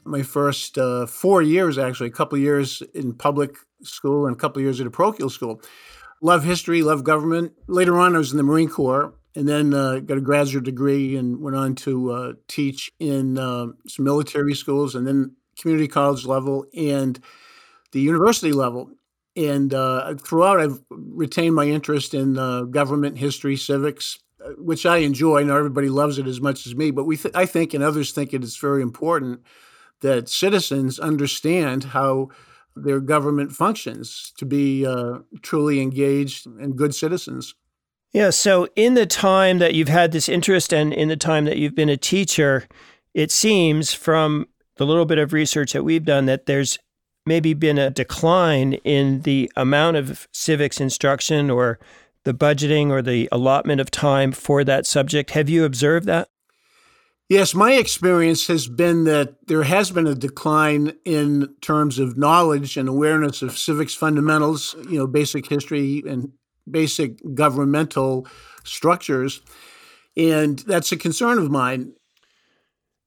my 0.04 0.22
first 0.22 0.78
uh, 0.78 1.06
four 1.06 1.42
years, 1.42 1.78
actually, 1.78 2.08
a 2.08 2.12
couple 2.12 2.38
years 2.38 2.82
in 2.94 3.14
public 3.14 3.56
school 3.82 4.26
and 4.26 4.36
a 4.36 4.38
couple 4.38 4.62
years 4.62 4.80
at 4.80 4.86
a 4.86 4.90
parochial 4.90 5.30
school. 5.30 5.60
Love 6.20 6.44
history, 6.44 6.82
love 6.82 7.04
government. 7.04 7.52
Later 7.66 7.98
on, 7.98 8.14
I 8.14 8.18
was 8.18 8.30
in 8.30 8.36
the 8.36 8.42
Marine 8.42 8.68
Corps 8.68 9.12
and 9.34 9.48
then 9.48 9.74
uh, 9.74 9.98
got 10.00 10.18
a 10.18 10.22
graduate 10.22 10.64
degree 10.64 11.16
and 11.16 11.40
went 11.40 11.56
on 11.56 11.74
to 11.74 12.12
uh, 12.12 12.32
teach 12.48 12.92
in 12.98 13.38
uh, 13.38 13.66
some 13.88 14.04
military 14.04 14.54
schools 14.54 14.94
and 14.94 15.06
then 15.06 15.34
community 15.58 15.88
college 15.88 16.24
level 16.24 16.66
and 16.76 17.20
the 17.92 18.00
university 18.00 18.52
level. 18.52 18.90
And 19.34 19.72
uh, 19.72 20.14
throughout, 20.14 20.60
I've 20.60 20.80
retained 20.90 21.54
my 21.54 21.64
interest 21.64 22.12
in 22.12 22.38
uh, 22.38 22.62
government, 22.62 23.18
history, 23.18 23.56
civics, 23.56 24.18
which 24.58 24.84
I 24.84 24.98
enjoy. 24.98 25.40
I 25.40 25.44
know 25.44 25.56
everybody 25.56 25.88
loves 25.88 26.18
it 26.18 26.26
as 26.26 26.40
much 26.40 26.66
as 26.66 26.74
me, 26.74 26.90
but 26.90 27.04
we 27.04 27.16
th- 27.16 27.34
I 27.34 27.46
think 27.46 27.72
and 27.72 27.82
others 27.82 28.12
think 28.12 28.34
it 28.34 28.44
is 28.44 28.56
very 28.56 28.82
important 28.82 29.40
that 30.02 30.28
citizens 30.28 30.98
understand 30.98 31.84
how 31.84 32.28
their 32.76 33.00
government 33.00 33.52
functions 33.52 34.32
to 34.38 34.46
be 34.46 34.86
uh, 34.86 35.18
truly 35.42 35.80
engaged 35.80 36.46
and 36.46 36.76
good 36.76 36.94
citizens. 36.94 37.54
Yeah. 38.12 38.30
So, 38.30 38.68
in 38.76 38.94
the 38.94 39.06
time 39.06 39.58
that 39.58 39.74
you've 39.74 39.88
had 39.88 40.12
this 40.12 40.28
interest 40.28 40.72
and 40.72 40.92
in 40.92 41.08
the 41.08 41.16
time 41.16 41.46
that 41.46 41.56
you've 41.56 41.74
been 41.74 41.88
a 41.88 41.96
teacher, 41.96 42.68
it 43.14 43.30
seems 43.30 43.94
from 43.94 44.46
the 44.76 44.86
little 44.86 45.06
bit 45.06 45.18
of 45.18 45.32
research 45.32 45.72
that 45.72 45.84
we've 45.84 46.04
done 46.04 46.26
that 46.26 46.46
there's 46.46 46.78
maybe 47.24 47.54
been 47.54 47.78
a 47.78 47.90
decline 47.90 48.74
in 48.84 49.22
the 49.22 49.50
amount 49.56 49.96
of 49.96 50.28
civics 50.32 50.80
instruction 50.80 51.50
or 51.50 51.78
the 52.24 52.34
budgeting 52.34 52.90
or 52.90 53.02
the 53.02 53.28
allotment 53.32 53.80
of 53.80 53.90
time 53.90 54.32
for 54.32 54.64
that 54.64 54.86
subject. 54.86 55.30
Have 55.30 55.48
you 55.48 55.64
observed 55.64 56.06
that? 56.06 56.28
Yes, 57.32 57.54
my 57.54 57.72
experience 57.72 58.46
has 58.48 58.68
been 58.68 59.04
that 59.04 59.46
there 59.46 59.62
has 59.62 59.90
been 59.90 60.06
a 60.06 60.14
decline 60.14 60.92
in 61.06 61.54
terms 61.62 61.98
of 61.98 62.18
knowledge 62.18 62.76
and 62.76 62.90
awareness 62.90 63.40
of 63.40 63.56
civics 63.56 63.94
fundamentals, 63.94 64.76
you 64.90 64.98
know, 64.98 65.06
basic 65.06 65.48
history 65.48 66.02
and 66.06 66.30
basic 66.70 67.16
governmental 67.34 68.26
structures. 68.64 69.40
And 70.14 70.58
that's 70.58 70.92
a 70.92 70.96
concern 70.98 71.38
of 71.38 71.50
mine. 71.50 71.94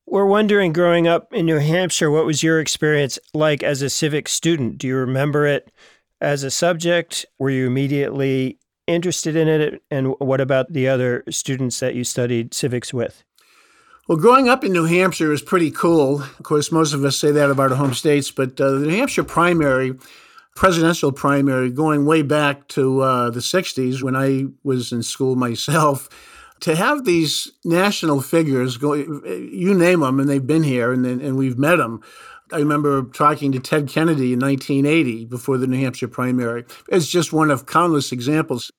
We're 0.08 0.26
wondering, 0.26 0.74
growing 0.74 1.08
up 1.08 1.32
in 1.32 1.46
New 1.46 1.60
Hampshire, 1.60 2.10
what 2.10 2.26
was 2.26 2.42
your 2.42 2.60
experience 2.60 3.20
like 3.36 3.62
as 3.62 3.84
a 3.84 3.92
civics 3.92 4.32
student? 4.32 4.80
Do 4.80 4.88
you 4.88 4.96
remember 4.96 5.46
it 5.46 5.72
as 6.20 6.42
a 6.42 6.50
subject? 6.50 7.28
Were 7.38 7.52
you 7.52 7.68
immediately 7.68 8.58
interested 8.88 9.36
in 9.36 9.48
it? 9.48 9.84
And 9.92 10.16
what 10.18 10.42
about 10.42 10.74
the 10.74 10.88
other 10.88 11.24
students 11.30 11.80
that 11.82 11.94
you 11.94 12.04
studied 12.04 12.56
civics 12.56 12.92
with? 12.92 13.24
Well, 14.08 14.20
growing 14.20 14.48
up 14.48 14.64
in 14.64 14.72
New 14.72 14.86
Hampshire 14.86 15.34
is 15.34 15.42
pretty 15.42 15.72
cool. 15.72 16.22
Of 16.22 16.44
course, 16.44 16.72
most 16.72 16.94
of 16.94 17.04
us 17.04 17.18
say 17.18 17.32
that 17.32 17.50
about 17.50 17.72
our 17.72 17.78
home 17.78 17.96
states, 17.96 18.30
but 18.30 18.62
uh, 18.62 18.74
the 18.74 18.86
New 18.86 18.96
Hampshire 18.96 19.24
primary, 19.24 19.96
presidential 20.56 21.12
primary, 21.12 21.72
going 21.72 22.06
way 22.06 22.22
back 22.22 22.68
to 22.68 23.02
uh, 23.02 23.30
the 23.32 23.40
60s 23.40 24.04
when 24.04 24.16
I 24.16 24.46
was 24.64 24.92
in 24.92 25.02
school 25.02 25.36
myself, 25.36 26.08
to 26.60 26.76
have 26.76 27.06
these 27.06 27.52
national 27.64 28.22
figures 28.22 28.78
go, 28.78 28.94
you 28.94 29.74
name 29.74 30.02
them, 30.02 30.20
and 30.20 30.30
they've 30.30 30.46
been 30.46 30.62
here 30.62 30.94
and, 30.94 31.04
and 31.04 31.36
we've 31.36 31.58
met 31.58 31.78
them. 31.78 32.00
I 32.52 32.58
remember 32.58 33.06
talking 33.06 33.52
to 33.54 33.60
Ted 33.60 33.90
Kennedy 33.90 34.34
in 34.34 34.40
1980 34.40 35.26
before 35.26 35.58
the 35.58 35.66
New 35.66 35.80
Hampshire 35.80 36.08
primary. 36.08 36.64
It's 36.90 37.08
just 37.08 37.34
one 37.34 37.50
of 37.50 37.66
countless 37.66 38.12
examples. 38.12 38.72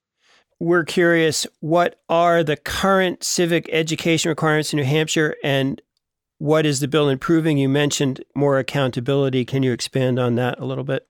We're 0.58 0.84
curious 0.84 1.46
what 1.60 2.00
are 2.08 2.42
the 2.42 2.56
current 2.56 3.22
civic 3.22 3.68
education 3.70 4.30
requirements 4.30 4.72
in 4.72 4.78
New 4.78 4.84
Hampshire 4.84 5.36
and 5.44 5.82
what 6.38 6.66
is 6.66 6.80
the 6.80 6.88
bill 6.88 7.08
improving? 7.08 7.58
You 7.58 7.68
mentioned 7.68 8.24
more 8.34 8.58
accountability. 8.58 9.44
Can 9.44 9.62
you 9.62 9.72
expand 9.72 10.18
on 10.18 10.34
that 10.36 10.58
a 10.58 10.64
little 10.64 10.84
bit? 10.84 11.06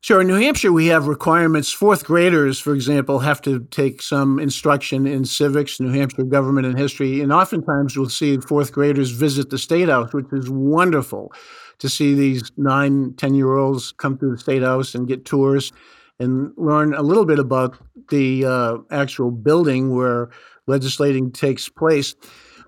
Sure. 0.00 0.20
In 0.20 0.26
New 0.26 0.34
Hampshire, 0.34 0.72
we 0.72 0.86
have 0.86 1.06
requirements. 1.06 1.70
Fourth 1.70 2.04
graders, 2.04 2.58
for 2.58 2.74
example, 2.74 3.20
have 3.20 3.40
to 3.42 3.60
take 3.70 4.02
some 4.02 4.40
instruction 4.40 5.06
in 5.06 5.24
civics, 5.24 5.78
New 5.78 5.92
Hampshire 5.92 6.24
government 6.24 6.66
and 6.66 6.76
history. 6.76 7.20
And 7.20 7.32
oftentimes 7.32 7.96
we'll 7.96 8.08
see 8.08 8.38
fourth 8.38 8.72
graders 8.72 9.10
visit 9.10 9.50
the 9.50 9.58
State 9.58 9.88
House, 9.88 10.12
which 10.12 10.26
is 10.32 10.50
wonderful 10.50 11.32
to 11.78 11.88
see 11.88 12.14
these 12.14 12.50
nine, 12.56 13.14
10 13.14 13.34
year 13.34 13.52
olds 13.52 13.92
come 13.92 14.18
to 14.18 14.30
the 14.30 14.38
State 14.38 14.62
House 14.62 14.94
and 14.94 15.06
get 15.06 15.24
tours 15.24 15.72
and 16.22 16.52
learn 16.56 16.94
a 16.94 17.02
little 17.02 17.26
bit 17.26 17.38
about 17.38 17.76
the 18.10 18.44
uh, 18.44 18.76
actual 18.90 19.30
building 19.30 19.94
where 19.94 20.30
legislating 20.66 21.30
takes 21.32 21.68
place. 21.68 22.14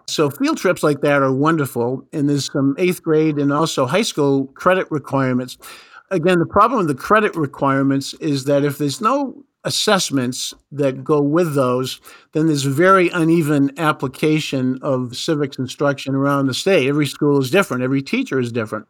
So 0.07 0.29
field 0.29 0.59
trips 0.59 0.83
like 0.83 1.01
that 1.01 1.23
are 1.23 1.33
wonderful. 1.33 2.07
And 2.13 2.29
there's 2.29 2.53
some 2.53 2.75
eighth 2.79 3.03
grade 3.03 3.39
and 3.39 3.53
also 3.53 3.87
high 3.87 4.03
school 4.03 4.47
credit 4.49 4.87
requirements 4.91 5.57
again, 6.11 6.39
the 6.39 6.47
problem 6.47 6.79
with 6.79 6.89
the 6.89 7.03
credit 7.03 7.35
requirements 7.37 8.15
is 8.15 8.45
that 8.45 8.65
if 8.65 8.79
there's 8.79 9.01
no 9.01 9.45
assessments 9.65 10.53
that 10.73 11.03
go 11.03 11.21
with 11.21 11.55
those, 11.55 12.01
then 12.33 12.47
there's 12.47 12.65
very 12.65 13.09
uneven 13.11 13.71
application 13.79 14.79
of 14.83 15.17
civics 15.17 15.59
instruction 15.59 16.15
around 16.15 16.47
the 16.47 16.55
state. 16.55 16.89
Every 16.89 17.07
school 17.07 17.41
is 17.41 17.51
different, 17.51 17.83
every 17.83 18.03
teacher 18.03 18.39
is 18.39 18.53
different. 18.53 18.87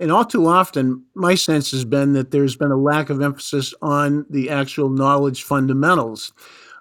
And 0.00 0.10
all 0.10 0.24
too 0.24 0.46
often, 0.46 1.04
my 1.14 1.34
sense 1.34 1.70
has 1.72 1.84
been 1.84 2.14
that 2.14 2.30
there's 2.30 2.56
been 2.56 2.72
a 2.72 2.76
lack 2.76 3.10
of 3.10 3.20
emphasis 3.20 3.74
on 3.82 4.24
the 4.30 4.48
actual 4.48 4.88
knowledge 4.88 5.42
fundamentals 5.42 6.32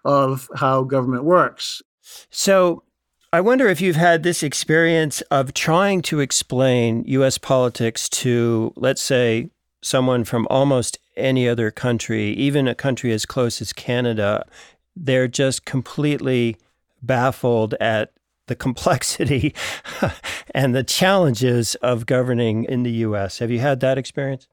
of 0.06 0.50
how 0.56 0.84
government 0.84 1.26
works. 1.26 1.82
So, 2.32 2.84
I 3.32 3.42
wonder 3.42 3.68
if 3.68 3.80
you've 3.80 3.96
had 3.96 4.24
this 4.24 4.42
experience 4.42 5.22
of 5.30 5.54
trying 5.54 6.02
to 6.04 6.20
explain 6.20 7.04
US 7.06 7.38
politics 7.38 8.10
to, 8.10 8.74
let's 8.76 9.02
say, 9.02 9.52
someone 9.84 10.24
from 10.24 10.48
almost 10.50 10.98
any 11.16 11.48
other 11.48 11.70
country, 11.70 12.32
even 12.32 12.68
a 12.68 12.74
country 12.74 13.12
as 13.12 13.26
close 13.26 13.62
as 13.62 13.74
Canada, 13.74 14.46
they're 14.96 15.28
just 15.28 15.66
completely 15.66 16.58
baffled 17.04 17.76
at 17.76 18.14
the 18.50 18.56
complexity 18.56 19.56
and 20.54 20.76
the 20.76 20.84
challenges 20.84 21.76
of 21.76 22.06
governing 22.06 22.66
in 22.66 22.84
the 22.84 22.92
US. 22.92 23.40
Have 23.40 23.50
you 23.50 23.60
had 23.60 23.80
that 23.80 23.98
experience? 23.98 24.48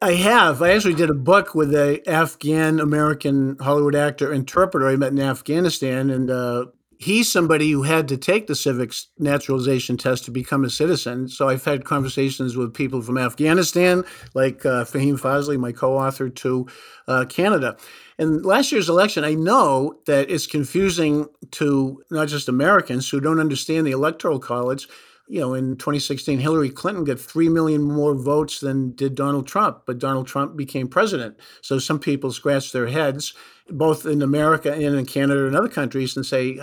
I 0.00 0.14
have. 0.14 0.62
I 0.62 0.70
actually 0.70 0.94
did 0.94 1.10
a 1.10 1.14
book 1.14 1.54
with 1.54 1.72
a 1.74 2.02
Afghan 2.08 2.80
American 2.80 3.56
Hollywood 3.60 3.94
actor 3.94 4.32
interpreter 4.32 4.88
I 4.88 4.96
met 4.96 5.12
in 5.12 5.20
Afghanistan, 5.20 6.10
and 6.10 6.28
uh, 6.28 6.66
he's 6.98 7.30
somebody 7.30 7.70
who 7.70 7.82
had 7.82 8.08
to 8.08 8.16
take 8.16 8.48
the 8.48 8.54
civics 8.54 9.08
naturalization 9.18 9.96
test 9.96 10.24
to 10.24 10.30
become 10.30 10.64
a 10.64 10.70
citizen. 10.70 11.28
So 11.28 11.48
I've 11.48 11.64
had 11.64 11.84
conversations 11.84 12.56
with 12.56 12.74
people 12.74 13.00
from 13.00 13.16
Afghanistan, 13.16 14.04
like 14.34 14.66
uh, 14.66 14.84
Fahim 14.84 15.20
Fazli, 15.20 15.56
my 15.56 15.72
co-author, 15.72 16.28
to 16.28 16.66
uh, 17.06 17.24
Canada. 17.26 17.76
And 18.18 18.44
last 18.44 18.72
year's 18.72 18.88
election, 18.88 19.24
I 19.24 19.34
know 19.34 19.98
that 20.06 20.30
it's 20.30 20.46
confusing 20.46 21.28
to 21.52 22.02
not 22.10 22.28
just 22.28 22.48
Americans 22.48 23.08
who 23.08 23.20
don't 23.20 23.40
understand 23.40 23.86
the 23.86 23.92
Electoral 23.92 24.38
College. 24.38 24.88
You 25.28 25.40
know, 25.40 25.54
in 25.54 25.76
2016, 25.76 26.38
Hillary 26.40 26.68
Clinton 26.68 27.04
got 27.04 27.18
3 27.18 27.48
million 27.48 27.82
more 27.82 28.14
votes 28.14 28.60
than 28.60 28.94
did 28.94 29.14
Donald 29.14 29.46
Trump, 29.46 29.82
but 29.86 29.98
Donald 29.98 30.26
Trump 30.26 30.56
became 30.56 30.88
president. 30.88 31.38
So 31.62 31.78
some 31.78 31.98
people 31.98 32.32
scratch 32.32 32.72
their 32.72 32.88
heads 32.88 33.32
both 33.70 34.04
in 34.04 34.22
America 34.22 34.72
and 34.72 34.96
in 34.96 35.06
Canada 35.06 35.46
and 35.46 35.56
other 35.56 35.68
countries 35.68 36.16
and 36.16 36.26
say, 36.26 36.56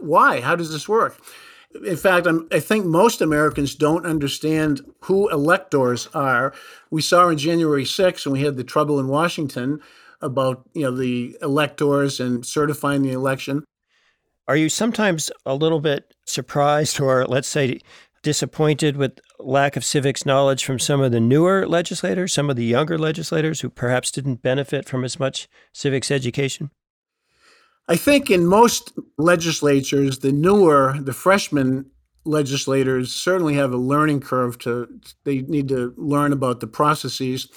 why? 0.00 0.40
How 0.40 0.56
does 0.56 0.72
this 0.72 0.88
work? 0.88 1.18
In 1.86 1.96
fact, 1.96 2.26
I'm, 2.26 2.48
i 2.50 2.58
think 2.58 2.84
most 2.84 3.20
Americans 3.20 3.76
don't 3.76 4.04
understand 4.04 4.80
who 5.02 5.28
electors 5.28 6.08
are. 6.14 6.52
We 6.90 7.00
saw 7.00 7.28
on 7.28 7.38
January 7.38 7.84
6th 7.84 8.26
when 8.26 8.32
we 8.32 8.42
had 8.42 8.56
the 8.56 8.64
trouble 8.64 8.98
in 8.98 9.06
Washington 9.06 9.80
about 10.20 10.68
you 10.74 10.82
know 10.82 10.96
the 10.96 11.36
electors 11.42 12.20
and 12.20 12.44
certifying 12.44 13.02
the 13.02 13.12
election. 13.12 13.64
Are 14.48 14.56
you 14.56 14.68
sometimes 14.68 15.30
a 15.46 15.54
little 15.54 15.80
bit 15.80 16.14
surprised, 16.26 17.00
or 17.00 17.26
let's 17.26 17.48
say 17.48 17.80
disappointed 18.22 18.96
with 18.96 19.18
lack 19.38 19.76
of 19.76 19.84
civics 19.84 20.26
knowledge 20.26 20.64
from 20.64 20.78
some 20.78 21.00
of 21.00 21.12
the 21.12 21.20
newer 21.20 21.66
legislators, 21.66 22.32
some 22.32 22.50
of 22.50 22.56
the 22.56 22.64
younger 22.64 22.98
legislators 22.98 23.60
who 23.60 23.70
perhaps 23.70 24.10
didn't 24.10 24.42
benefit 24.42 24.88
from 24.88 25.04
as 25.04 25.18
much 25.18 25.48
civics 25.72 26.10
education? 26.10 26.70
I 27.88 27.96
think 27.96 28.30
in 28.30 28.46
most 28.46 28.92
legislatures, 29.18 30.18
the 30.18 30.32
newer, 30.32 30.96
the 31.00 31.12
freshman 31.12 31.86
legislators 32.24 33.12
certainly 33.12 33.54
have 33.54 33.72
a 33.72 33.78
learning 33.78 34.20
curve 34.20 34.58
to 34.58 34.86
they 35.24 35.40
need 35.42 35.68
to 35.68 35.94
learn 35.96 36.32
about 36.32 36.60
the 36.60 36.66
processes. 36.66 37.48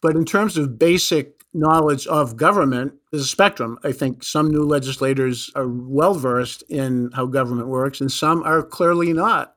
But 0.00 0.16
in 0.16 0.24
terms 0.24 0.56
of 0.56 0.78
basic 0.78 1.41
knowledge 1.54 2.06
of 2.06 2.36
government, 2.36 2.94
is 3.12 3.22
a 3.22 3.26
spectrum. 3.26 3.78
I 3.84 3.92
think 3.92 4.22
some 4.24 4.50
new 4.50 4.62
legislators 4.62 5.50
are 5.54 5.68
well 5.68 6.14
versed 6.14 6.62
in 6.68 7.10
how 7.14 7.26
government 7.26 7.68
works, 7.68 8.00
and 8.00 8.10
some 8.10 8.42
are 8.42 8.62
clearly 8.62 9.12
not 9.12 9.54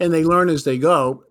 and 0.00 0.12
they 0.12 0.24
learn 0.24 0.48
as 0.48 0.64
they 0.64 0.78
go. 0.78 1.24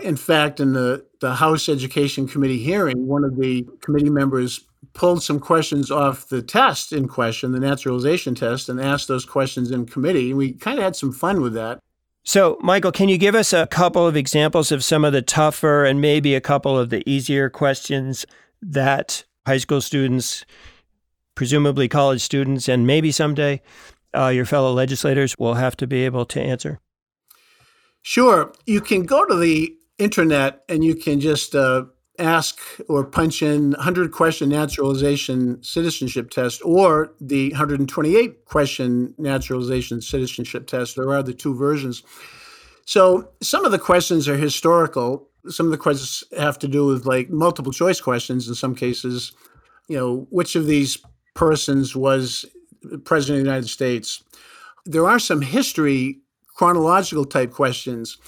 In 0.00 0.16
fact, 0.16 0.60
in 0.60 0.72
the, 0.72 1.06
the 1.20 1.34
House 1.34 1.68
Education 1.68 2.26
Committee 2.26 2.58
hearing, 2.58 3.06
one 3.06 3.24
of 3.24 3.36
the 3.36 3.66
committee 3.80 4.10
members 4.10 4.66
pulled 4.92 5.22
some 5.22 5.40
questions 5.40 5.90
off 5.90 6.28
the 6.28 6.42
test 6.42 6.92
in 6.92 7.08
question, 7.08 7.52
the 7.52 7.60
naturalization 7.60 8.34
test, 8.34 8.68
and 8.68 8.80
asked 8.80 9.08
those 9.08 9.24
questions 9.24 9.70
in 9.70 9.86
committee. 9.86 10.30
And 10.30 10.38
we 10.38 10.52
kind 10.52 10.78
of 10.78 10.84
had 10.84 10.96
some 10.96 11.12
fun 11.12 11.40
with 11.40 11.54
that. 11.54 11.78
So, 12.24 12.58
Michael, 12.60 12.92
can 12.92 13.08
you 13.08 13.18
give 13.18 13.34
us 13.34 13.52
a 13.52 13.66
couple 13.66 14.06
of 14.06 14.16
examples 14.16 14.72
of 14.72 14.82
some 14.82 15.04
of 15.04 15.12
the 15.12 15.22
tougher 15.22 15.84
and 15.84 16.00
maybe 16.00 16.34
a 16.34 16.40
couple 16.40 16.78
of 16.78 16.90
the 16.90 17.08
easier 17.08 17.50
questions 17.50 18.24
that 18.62 19.24
high 19.46 19.58
school 19.58 19.80
students, 19.80 20.44
presumably 21.34 21.88
college 21.88 22.20
students, 22.20 22.68
and 22.68 22.86
maybe 22.86 23.10
someday 23.10 23.60
uh, 24.16 24.28
your 24.28 24.44
fellow 24.44 24.72
legislators 24.72 25.34
will 25.38 25.54
have 25.54 25.76
to 25.76 25.86
be 25.86 26.04
able 26.04 26.24
to 26.26 26.40
answer? 26.40 26.80
Sure. 28.02 28.52
You 28.66 28.80
can 28.80 29.04
go 29.04 29.24
to 29.24 29.34
the 29.34 29.74
internet 29.98 30.62
and 30.68 30.84
you 30.84 30.94
can 30.94 31.20
just 31.20 31.54
uh, 31.54 31.84
ask 32.18 32.60
or 32.88 33.04
punch 33.04 33.42
in 33.42 33.70
100 33.72 34.12
question 34.12 34.48
naturalization 34.50 35.62
citizenship 35.62 36.30
test 36.30 36.60
or 36.64 37.14
the 37.20 37.50
128 37.50 38.44
question 38.44 39.14
naturalization 39.18 40.00
citizenship 40.00 40.66
test. 40.66 40.96
There 40.96 41.12
are 41.12 41.22
the 41.22 41.34
two 41.34 41.56
versions. 41.56 42.02
So 42.84 43.30
some 43.40 43.64
of 43.64 43.72
the 43.72 43.78
questions 43.78 44.28
are 44.28 44.36
historical. 44.36 45.28
Some 45.48 45.66
of 45.66 45.72
the 45.72 45.78
questions 45.78 46.24
have 46.38 46.58
to 46.60 46.68
do 46.68 46.86
with 46.86 47.06
like 47.06 47.30
multiple 47.30 47.72
choice 47.72 48.00
questions 48.00 48.48
in 48.48 48.54
some 48.54 48.74
cases. 48.74 49.32
You 49.88 49.98
know, 49.98 50.26
which 50.30 50.56
of 50.56 50.66
these 50.66 50.98
persons 51.34 51.94
was 51.94 52.44
president 53.04 53.40
of 53.40 53.44
the 53.44 53.50
United 53.50 53.68
States? 53.68 54.22
There 54.86 55.06
are 55.06 55.18
some 55.18 55.42
history, 55.42 56.20
chronological 56.56 57.24
type 57.24 57.52
questions. 57.52 58.18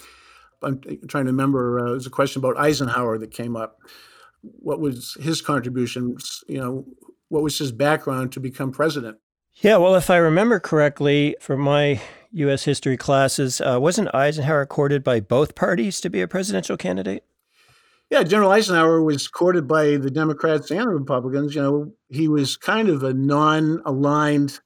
I'm 0.62 0.80
trying 1.08 1.24
to 1.26 1.32
remember. 1.32 1.78
Uh, 1.78 1.90
there's 1.90 2.06
a 2.06 2.10
question 2.10 2.40
about 2.40 2.58
Eisenhower 2.58 3.18
that 3.18 3.30
came 3.30 3.56
up. 3.56 3.78
What 4.42 4.80
was 4.80 5.16
his 5.20 5.40
contribution? 5.40 6.16
You 6.48 6.58
know, 6.58 6.86
what 7.28 7.42
was 7.42 7.58
his 7.58 7.72
background 7.72 8.32
to 8.32 8.40
become 8.40 8.72
president? 8.72 9.18
Yeah, 9.56 9.78
well, 9.78 9.94
if 9.94 10.10
I 10.10 10.16
remember 10.16 10.60
correctly 10.60 11.36
from 11.40 11.60
my 11.60 12.00
U.S. 12.36 12.64
history 12.64 12.96
classes, 12.96 13.60
uh, 13.60 13.78
wasn't 13.80 14.14
Eisenhower 14.14 14.66
courted 14.66 15.02
by 15.02 15.20
both 15.20 15.54
parties 15.54 16.00
to 16.02 16.10
be 16.10 16.20
a 16.20 16.28
presidential 16.28 16.76
candidate? 16.76 17.24
Yeah, 18.10 18.22
General 18.22 18.52
Eisenhower 18.52 19.02
was 19.02 19.26
courted 19.26 19.66
by 19.66 19.96
the 19.96 20.10
Democrats 20.10 20.70
and 20.70 20.82
the 20.82 20.94
Republicans. 20.94 21.54
You 21.54 21.62
know, 21.62 21.92
he 22.08 22.28
was 22.28 22.56
kind 22.56 22.88
of 22.88 23.02
a 23.02 23.14
non 23.14 23.80
aligned 23.84 24.60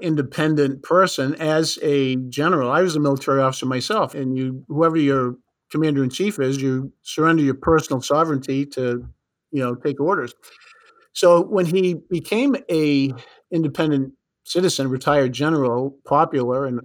independent 0.00 0.82
person 0.82 1.34
as 1.34 1.78
a 1.82 2.16
general. 2.28 2.70
I 2.70 2.82
was 2.82 2.96
a 2.96 3.00
military 3.00 3.42
officer 3.42 3.66
myself, 3.66 4.14
and 4.14 4.38
you, 4.38 4.64
whoever 4.68 4.96
your 4.96 5.34
commander 5.70 6.04
in 6.04 6.10
chief 6.10 6.38
is, 6.38 6.62
you 6.62 6.92
surrender 7.02 7.42
your 7.42 7.54
personal 7.54 8.00
sovereignty 8.00 8.64
to, 8.64 9.06
you 9.50 9.62
know, 9.62 9.74
take 9.74 10.00
orders. 10.00 10.34
So 11.12 11.42
when 11.42 11.66
he 11.66 11.96
became 12.08 12.56
a 12.70 13.12
independent 13.50 14.12
citizen, 14.44 14.88
retired 14.88 15.32
general, 15.32 15.96
popular, 16.06 16.64
and 16.64 16.80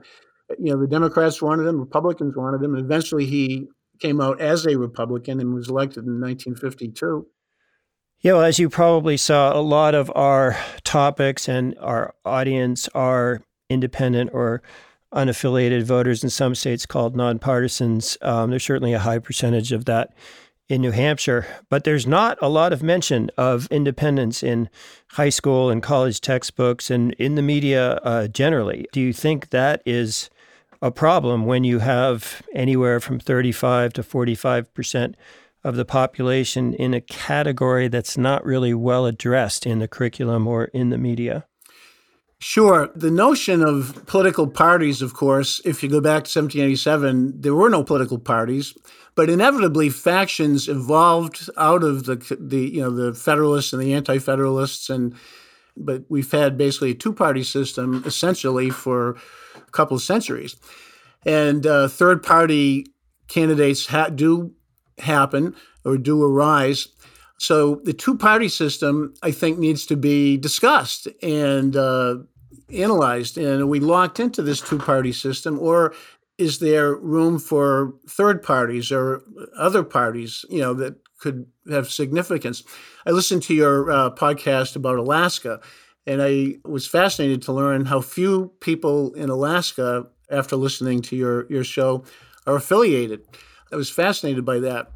you 0.60 0.72
know 0.72 0.80
the 0.80 0.88
Democrats 0.88 1.42
wanted 1.42 1.68
him, 1.68 1.80
Republicans 1.80 2.36
wanted 2.36 2.64
him, 2.64 2.76
and 2.76 2.84
eventually 2.84 3.26
he 3.26 3.68
came 4.00 4.20
out 4.20 4.42
as 4.42 4.66
a 4.66 4.78
Republican 4.78 5.40
and 5.40 5.54
was 5.54 5.70
elected 5.70 6.06
in 6.06 6.20
1952. 6.20 7.28
Yeah, 8.20 8.34
well, 8.34 8.44
as 8.44 8.58
you 8.58 8.70
probably 8.70 9.18
saw, 9.18 9.58
a 9.58 9.62
lot 9.62 9.96
of 9.96 10.12
our 10.16 10.58
topics 10.84 11.50
and 11.50 11.78
our 11.80 12.16
audience 12.24 12.88
are 12.96 13.42
independent 13.70 14.30
or 14.34 14.62
unaffiliated 15.14 15.84
voters 15.84 16.24
in 16.24 16.30
some 16.30 16.56
states 16.56 16.86
called 16.86 17.16
nonpartisans. 17.16 18.18
Um, 18.26 18.50
there's 18.50 18.64
certainly 18.64 18.94
a 18.94 19.00
high 19.00 19.20
percentage 19.20 19.72
of 19.72 19.86
that 19.86 20.14
in 20.70 20.82
New 20.82 20.92
Hampshire, 20.92 21.46
but 21.70 21.84
there's 21.84 22.08
not 22.08 22.38
a 22.42 22.50
lot 22.50 22.74
of 22.74 22.82
mention 22.82 23.30
of 23.38 23.68
independence 23.70 24.42
in 24.42 24.70
high 25.12 25.30
school 25.30 25.70
and 25.70 25.84
college 25.84 26.22
textbooks 26.22 26.90
and 26.90 27.14
in 27.14 27.36
the 27.36 27.42
media 27.42 27.96
uh, 28.04 28.28
generally. 28.28 28.88
Do 28.92 29.02
you 29.02 29.14
think 29.14 29.50
that 29.50 29.82
is 29.86 30.30
a 30.82 30.92
problem 30.92 31.46
when 31.46 31.64
you 31.64 31.80
have 31.80 32.42
anywhere 32.54 33.00
from 33.00 33.20
35 33.20 33.94
to 33.94 34.04
45 34.04 34.74
percent 34.74 35.16
of 35.64 35.76
the 35.76 35.86
population 35.86 36.74
in 36.74 36.94
a 36.94 37.02
category 37.02 37.88
that's 37.88 38.18
not 38.18 38.46
really 38.46 38.74
well 38.74 39.06
addressed 39.06 39.66
in 39.66 39.80
the 39.80 39.88
curriculum 39.88 40.48
or 40.48 40.66
in 40.66 40.90
the 40.90 40.98
media? 40.98 41.46
Sure. 42.40 42.90
The 42.94 43.10
notion 43.10 43.64
of 43.64 44.06
political 44.06 44.48
parties, 44.48 45.02
of 45.02 45.14
course, 45.14 45.62
if 45.64 45.82
you 45.82 45.88
go 45.88 46.02
back 46.02 46.26
to 46.26 46.40
1787, 46.40 47.40
there 47.40 47.56
were 47.56 47.70
no 47.70 47.86
political 47.86 48.20
parties, 48.20 48.74
but 49.16 49.30
inevitably 49.30 49.90
factions 49.90 50.68
evolved 50.68 51.50
out 51.58 51.84
of 51.84 52.06
the 52.06 52.16
the 52.40 52.70
you 52.70 52.82
know 52.82 52.92
the 52.92 53.14
Federalists 53.14 53.74
and 53.74 53.82
the 53.82 53.94
Anti-Federalists, 53.94 54.90
and 54.90 55.16
but 55.76 56.04
we've 56.10 56.32
had 56.32 56.58
basically 56.58 56.92
a 56.92 56.96
two-party 56.96 57.44
system 57.44 58.04
essentially 58.06 58.70
for 58.70 59.18
a 59.56 59.72
couple 59.72 59.96
of 59.96 60.04
centuries, 60.04 60.56
and 61.26 61.66
uh, 61.66 61.88
third-party 61.88 62.86
candidates 63.28 63.88
ha- 63.88 64.10
do 64.10 64.54
happen 65.00 65.56
or 65.86 65.98
do 65.98 66.24
arise. 66.24 66.88
So 67.38 67.82
the 67.84 67.94
two 67.94 68.16
party 68.16 68.48
system, 68.48 69.14
I 69.22 69.32
think, 69.32 69.58
needs 69.58 69.86
to 69.88 69.98
be 69.98 70.38
discussed 70.38 71.08
and 71.22 71.76
uh, 71.76 72.18
analyzed. 72.72 73.38
And 73.38 73.68
we 73.68 73.80
locked 73.80 74.20
into 74.20 74.42
this 74.42 74.62
two 74.62 74.78
party 74.78 75.12
system, 75.12 75.60
or 75.60 75.94
is 76.38 76.60
there 76.60 76.96
room 76.96 77.40
for 77.40 77.94
third 78.08 78.42
parties 78.42 78.92
or 78.92 79.22
other 79.58 79.84
parties, 79.84 80.46
you 80.50 80.60
know, 80.60 80.74
that 80.74 80.96
could 81.20 81.46
have 81.70 81.92
significance? 81.92 82.64
I 83.06 83.12
listened 83.12 83.44
to 83.44 83.54
your 83.54 83.92
uh, 83.92 84.10
podcast 84.12 84.76
about 84.76 84.98
Alaska, 84.98 85.62
and 86.08 86.22
I 86.22 86.56
was 86.66 86.88
fascinated 86.88 87.42
to 87.44 87.54
learn 87.54 87.86
how 87.86 88.02
few 88.02 88.52
people 88.60 89.14
in 89.14 89.30
Alaska, 89.30 90.08
after 90.30 90.56
listening 90.56 91.02
to 91.04 91.16
your 91.16 91.46
your 91.52 91.64
show, 91.64 92.04
are 92.48 92.56
affiliated. 92.56 93.22
I 93.72 93.76
was 93.76 93.90
fascinated 93.90 94.46
by 94.46 94.60
that. 94.60 94.92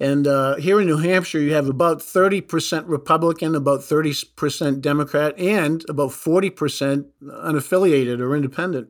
And 0.00 0.26
uh, 0.26 0.56
here 0.56 0.80
in 0.80 0.86
New 0.86 0.96
Hampshire, 0.96 1.40
you 1.40 1.52
have 1.52 1.68
about 1.68 1.98
30% 1.98 2.84
Republican, 2.86 3.54
about 3.54 3.80
30% 3.80 4.80
Democrat, 4.80 5.38
and 5.38 5.84
about 5.90 6.10
40% 6.10 7.04
unaffiliated 7.22 8.18
or 8.20 8.34
independent. 8.34 8.88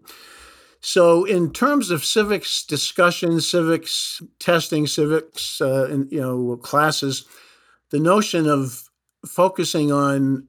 So, 0.82 1.24
in 1.24 1.52
terms 1.52 1.90
of 1.90 2.04
civics 2.04 2.64
discussion, 2.64 3.40
civics 3.40 4.22
testing, 4.38 4.86
civics, 4.86 5.60
uh, 5.60 5.88
and, 5.90 6.10
you 6.10 6.20
know, 6.20 6.56
classes, 6.56 7.26
the 7.90 8.00
notion 8.00 8.48
of 8.48 8.88
focusing 9.26 9.92
on 9.92 10.48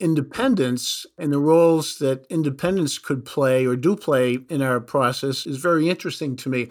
independence 0.00 1.06
and 1.16 1.32
the 1.32 1.38
roles 1.38 1.98
that 1.98 2.26
independence 2.30 2.98
could 2.98 3.24
play 3.24 3.66
or 3.66 3.76
do 3.76 3.96
play 3.96 4.38
in 4.48 4.62
our 4.62 4.80
process 4.80 5.46
is 5.46 5.56
very 5.58 5.88
interesting 5.88 6.36
to 6.36 6.48
me. 6.48 6.62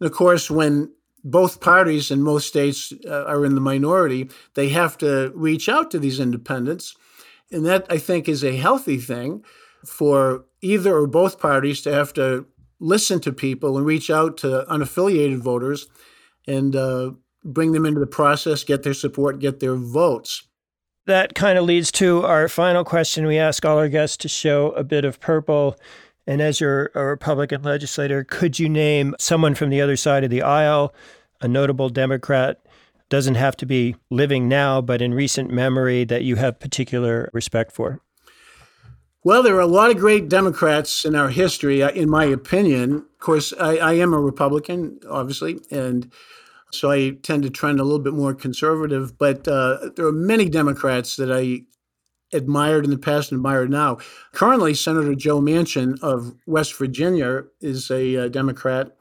And 0.00 0.06
of 0.06 0.12
course, 0.12 0.50
when 0.50 0.92
both 1.22 1.60
parties 1.60 2.10
in 2.10 2.22
most 2.22 2.46
states 2.46 2.92
uh, 3.06 3.24
are 3.24 3.44
in 3.44 3.54
the 3.54 3.60
minority, 3.60 4.28
they 4.54 4.68
have 4.70 4.98
to 4.98 5.32
reach 5.34 5.68
out 5.68 5.90
to 5.90 5.98
these 5.98 6.20
independents. 6.20 6.94
And 7.50 7.64
that, 7.64 7.86
I 7.88 7.98
think, 7.98 8.28
is 8.28 8.44
a 8.44 8.56
healthy 8.56 8.98
thing 8.98 9.42
for 9.86 10.44
either 10.60 10.94
or 10.94 11.06
both 11.06 11.40
parties 11.40 11.80
to 11.82 11.92
have 11.92 12.12
to 12.14 12.46
listen 12.84 13.18
to 13.20 13.32
people 13.32 13.76
and 13.76 13.86
reach 13.86 14.10
out 14.10 14.36
to 14.36 14.64
unaffiliated 14.68 15.38
voters 15.38 15.88
and 16.46 16.76
uh, 16.76 17.12
bring 17.42 17.72
them 17.72 17.86
into 17.86 17.98
the 17.98 18.06
process, 18.06 18.62
get 18.62 18.82
their 18.82 18.94
support, 18.94 19.38
get 19.38 19.60
their 19.60 19.74
votes. 19.74 20.46
That 21.06 21.34
kind 21.34 21.58
of 21.58 21.64
leads 21.64 21.90
to 21.92 22.22
our 22.24 22.48
final 22.48 22.84
question. 22.84 23.26
We 23.26 23.38
ask 23.38 23.64
all 23.64 23.78
our 23.78 23.88
guests 23.88 24.16
to 24.18 24.28
show 24.28 24.70
a 24.72 24.84
bit 24.84 25.04
of 25.04 25.20
purple. 25.20 25.76
And 26.26 26.40
as 26.40 26.60
you're 26.60 26.90
a 26.94 27.04
Republican 27.04 27.62
legislator, 27.62 28.24
could 28.24 28.58
you 28.58 28.68
name 28.68 29.14
someone 29.18 29.54
from 29.54 29.70
the 29.70 29.80
other 29.80 29.96
side 29.96 30.24
of 30.24 30.30
the 30.30 30.42
aisle, 30.42 30.94
a 31.40 31.48
notable 31.48 31.90
Democrat? 31.90 32.64
Doesn't 33.10 33.34
have 33.34 33.56
to 33.58 33.66
be 33.66 33.96
living 34.10 34.48
now, 34.48 34.80
but 34.80 35.02
in 35.02 35.12
recent 35.12 35.50
memory 35.50 36.04
that 36.04 36.24
you 36.24 36.36
have 36.36 36.58
particular 36.58 37.28
respect 37.34 37.72
for. 37.72 38.00
Well, 39.26 39.42
there 39.42 39.56
are 39.56 39.60
a 39.60 39.66
lot 39.66 39.90
of 39.90 39.96
great 39.96 40.28
Democrats 40.28 41.06
in 41.06 41.16
our 41.16 41.30
history, 41.30 41.82
uh, 41.82 41.88
in 41.88 42.10
my 42.10 42.26
opinion. 42.26 42.96
Of 42.96 43.18
course, 43.20 43.54
I, 43.58 43.78
I 43.78 43.92
am 43.94 44.12
a 44.12 44.20
Republican, 44.20 45.00
obviously, 45.08 45.60
and 45.70 46.12
so 46.70 46.90
I 46.90 47.12
tend 47.22 47.42
to 47.44 47.50
trend 47.50 47.80
a 47.80 47.84
little 47.84 48.00
bit 48.00 48.12
more 48.12 48.34
conservative. 48.34 49.16
But 49.16 49.48
uh, 49.48 49.88
there 49.96 50.04
are 50.04 50.12
many 50.12 50.50
Democrats 50.50 51.16
that 51.16 51.32
I 51.32 51.62
admired 52.36 52.84
in 52.84 52.90
the 52.90 52.98
past 52.98 53.32
and 53.32 53.38
admired 53.38 53.70
now. 53.70 53.96
Currently, 54.32 54.74
Senator 54.74 55.14
Joe 55.14 55.40
Manchin 55.40 55.98
of 56.02 56.34
West 56.46 56.76
Virginia 56.76 57.44
is 57.62 57.90
a 57.90 58.26
uh, 58.26 58.28
Democrat, 58.28 58.94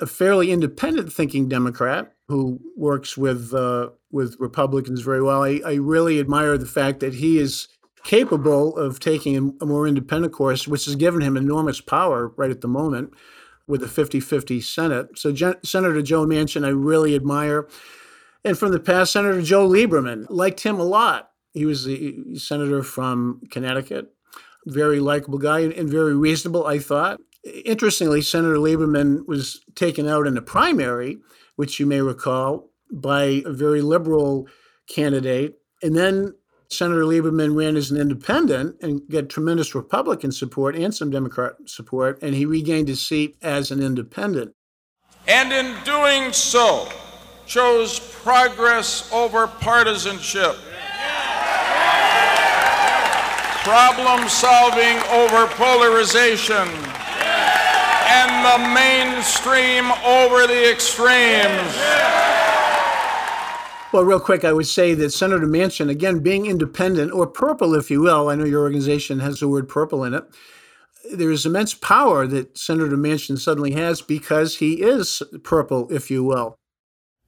a 0.00 0.06
fairly 0.06 0.50
independent 0.50 1.12
thinking 1.12 1.48
Democrat 1.48 2.12
who 2.26 2.58
works 2.76 3.16
with 3.16 3.54
uh, 3.54 3.90
with 4.10 4.34
Republicans 4.40 5.02
very 5.02 5.22
well. 5.22 5.44
I, 5.44 5.60
I, 5.64 5.74
really 5.74 6.18
admire 6.18 6.58
the 6.58 6.66
fact 6.66 7.00
that 7.00 7.14
he 7.14 7.38
is 7.38 7.68
capable 8.04 8.76
of 8.76 9.00
taking 9.00 9.56
a 9.60 9.66
more 9.66 9.86
independent 9.86 10.32
course, 10.32 10.66
which 10.68 10.84
has 10.86 10.94
given 10.94 11.20
him 11.20 11.36
enormous 11.36 11.80
power 11.80 12.32
right 12.36 12.50
at 12.50 12.60
the 12.60 12.68
moment 12.68 13.12
with 13.66 13.80
the 13.82 13.88
50 13.88 14.20
50 14.20 14.60
Senate. 14.60 15.18
So, 15.18 15.32
Gen- 15.32 15.62
Senator 15.62 16.02
Joe 16.02 16.26
Manchin, 16.26 16.64
I 16.64 16.70
really 16.70 17.14
admire. 17.14 17.68
And 18.44 18.58
from 18.58 18.72
the 18.72 18.80
past, 18.80 19.12
Senator 19.12 19.42
Joe 19.42 19.68
Lieberman, 19.68 20.26
liked 20.30 20.60
him 20.60 20.80
a 20.80 20.84
lot. 20.84 21.30
He 21.52 21.64
was 21.64 21.84
the 21.84 22.36
senator 22.36 22.82
from 22.82 23.40
Connecticut, 23.50 24.14
very 24.66 25.00
likable 25.00 25.38
guy 25.38 25.60
and 25.60 25.88
very 25.88 26.14
reasonable, 26.14 26.66
I 26.66 26.78
thought. 26.78 27.20
Interestingly, 27.64 28.22
Senator 28.22 28.56
Lieberman 28.56 29.26
was 29.26 29.60
taken 29.74 30.08
out 30.08 30.26
in 30.26 30.36
a 30.36 30.42
primary, 30.42 31.18
which 31.56 31.80
you 31.80 31.86
may 31.86 32.00
recall, 32.00 32.70
by 32.92 33.42
a 33.44 33.52
very 33.52 33.82
liberal 33.82 34.46
candidate. 34.88 35.58
And 35.82 35.96
then 35.96 36.34
Senator 36.70 37.02
Lieberman 37.02 37.56
ran 37.56 37.76
as 37.76 37.90
an 37.90 37.96
independent 37.96 38.76
and 38.82 39.00
got 39.08 39.28
tremendous 39.28 39.74
Republican 39.74 40.32
support 40.32 40.76
and 40.76 40.94
some 40.94 41.10
Democrat 41.10 41.54
support, 41.66 42.18
and 42.22 42.34
he 42.34 42.44
regained 42.44 42.88
his 42.88 43.00
seat 43.00 43.36
as 43.42 43.70
an 43.70 43.82
independent. 43.82 44.54
And 45.26 45.52
in 45.52 45.74
doing 45.84 46.32
so, 46.32 46.88
chose 47.46 47.98
progress 47.98 49.10
over 49.12 49.46
partisanship 49.46 50.56
problem 53.68 54.26
solving 54.30 54.96
over 55.12 55.46
polarization, 55.48 56.66
and 58.08 58.32
the 58.42 58.58
mainstream 58.72 59.92
over 60.06 60.46
the 60.46 60.70
extremes. 60.72 61.76
Well, 63.90 64.04
real 64.04 64.20
quick, 64.20 64.44
I 64.44 64.52
would 64.52 64.66
say 64.66 64.92
that 64.92 65.14
Senator 65.14 65.46
Manchin, 65.46 65.88
again, 65.88 66.18
being 66.18 66.44
independent 66.44 67.10
or 67.10 67.26
purple, 67.26 67.74
if 67.74 67.90
you 67.90 68.02
will, 68.02 68.28
I 68.28 68.34
know 68.34 68.44
your 68.44 68.60
organization 68.60 69.20
has 69.20 69.40
the 69.40 69.48
word 69.48 69.66
purple 69.66 70.04
in 70.04 70.12
it. 70.12 70.24
There 71.10 71.30
is 71.30 71.46
immense 71.46 71.72
power 71.72 72.26
that 72.26 72.58
Senator 72.58 72.98
Manchin 72.98 73.38
suddenly 73.38 73.72
has 73.72 74.02
because 74.02 74.58
he 74.58 74.82
is 74.82 75.22
purple, 75.42 75.90
if 75.90 76.10
you 76.10 76.22
will. 76.22 76.54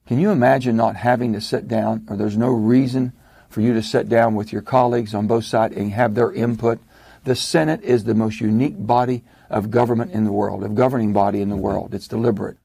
Can 0.06 0.20
you 0.20 0.30
imagine 0.30 0.76
not 0.76 0.96
having 0.96 1.32
to 1.32 1.40
sit 1.40 1.66
down, 1.66 2.06
or 2.10 2.16
there's 2.16 2.36
no 2.36 2.48
reason 2.48 3.14
for 3.48 3.62
you 3.62 3.72
to 3.72 3.82
sit 3.82 4.10
down 4.10 4.34
with 4.34 4.52
your 4.52 4.60
colleagues 4.60 5.14
on 5.14 5.26
both 5.26 5.46
sides 5.46 5.74
and 5.74 5.92
have 5.92 6.14
their 6.14 6.30
input? 6.30 6.78
The 7.24 7.36
Senate 7.36 7.82
is 7.82 8.04
the 8.04 8.14
most 8.14 8.38
unique 8.38 8.74
body 8.76 9.24
of 9.48 9.70
government 9.70 10.12
in 10.12 10.24
the 10.24 10.32
world, 10.32 10.62
of 10.62 10.74
governing 10.74 11.14
body 11.14 11.40
in 11.40 11.48
the 11.48 11.56
world. 11.56 11.94
It's 11.94 12.08
deliberate. 12.08 12.58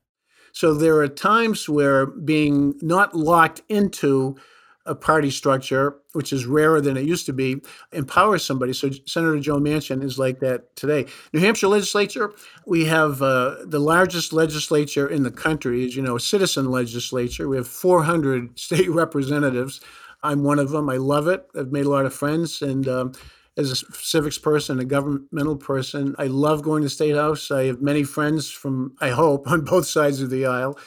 So 0.56 0.74
there 0.74 0.96
are 1.00 1.10
times 1.10 1.68
where 1.68 2.06
being 2.06 2.76
not 2.82 3.14
locked 3.14 3.62
into 3.68 4.38
a 4.86 4.96
party 4.96 5.30
structure, 5.30 5.98
which 6.14 6.32
is 6.32 6.46
rarer 6.46 6.80
than 6.80 6.96
it 6.96 7.04
used 7.04 7.26
to 7.26 7.34
be, 7.34 7.62
empowers 7.92 8.46
somebody. 8.46 8.72
So 8.72 8.90
Senator 9.06 9.38
Joe 9.42 9.60
Manchin 9.60 10.02
is 10.02 10.18
like 10.18 10.40
that 10.40 10.74
today. 10.78 11.08
New 11.34 11.42
Hampshire 11.42 11.68
legislature, 11.68 12.32
we 12.66 12.86
have 12.86 13.22
uh, 13.22 13.58
the 13.66 13.80
largest 13.80 14.32
legislature 14.32 15.06
in 15.06 15.24
the 15.24 15.32
country, 15.32 15.84
as 15.86 15.98
you 15.98 16.02
know, 16.02 16.16
a 16.16 16.22
citizen 16.22 16.72
legislature. 16.72 17.50
We 17.50 17.58
have 17.58 17.68
400 17.68 18.58
state 18.60 18.90
representatives. 18.90 19.82
I'm 20.24 20.44
one 20.44 20.60
of 20.60 20.70
them. 20.70 20.90
I 20.90 20.96
love 20.96 21.28
it. 21.28 21.46
I've 21.54 21.74
made 21.74 21.86
a 21.86 21.90
lot 21.90 22.06
of 22.06 22.14
friends, 22.14 22.62
and 22.62 22.88
um, 22.88 23.12
as 23.58 23.72
a 23.72 23.76
civics 23.76 24.38
person, 24.38 24.80
a 24.80 24.86
governmental 24.86 25.56
person. 25.56 26.16
I 26.18 26.28
love 26.28 26.62
going 26.62 26.84
to 26.84 26.90
State 26.90 27.16
House. 27.16 27.52
I 27.52 27.66
have 27.66 27.82
many 27.82 28.04
friends 28.04 28.50
from, 28.50 28.96
I 29.00 29.10
hope, 29.10 29.48
on 29.52 29.62
both 29.62 29.88
sides 29.88 30.22
of 30.22 30.30
the 30.30 30.46
aisle. 30.46 30.78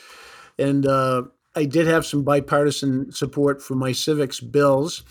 And 0.58 0.86
uh, 0.86 1.22
I 1.54 1.64
did 1.64 1.86
have 1.86 2.04
some 2.04 2.24
bipartisan 2.24 3.12
support 3.12 3.62
for 3.62 3.74
my 3.74 3.92
civics 3.92 4.40
bills. 4.40 5.02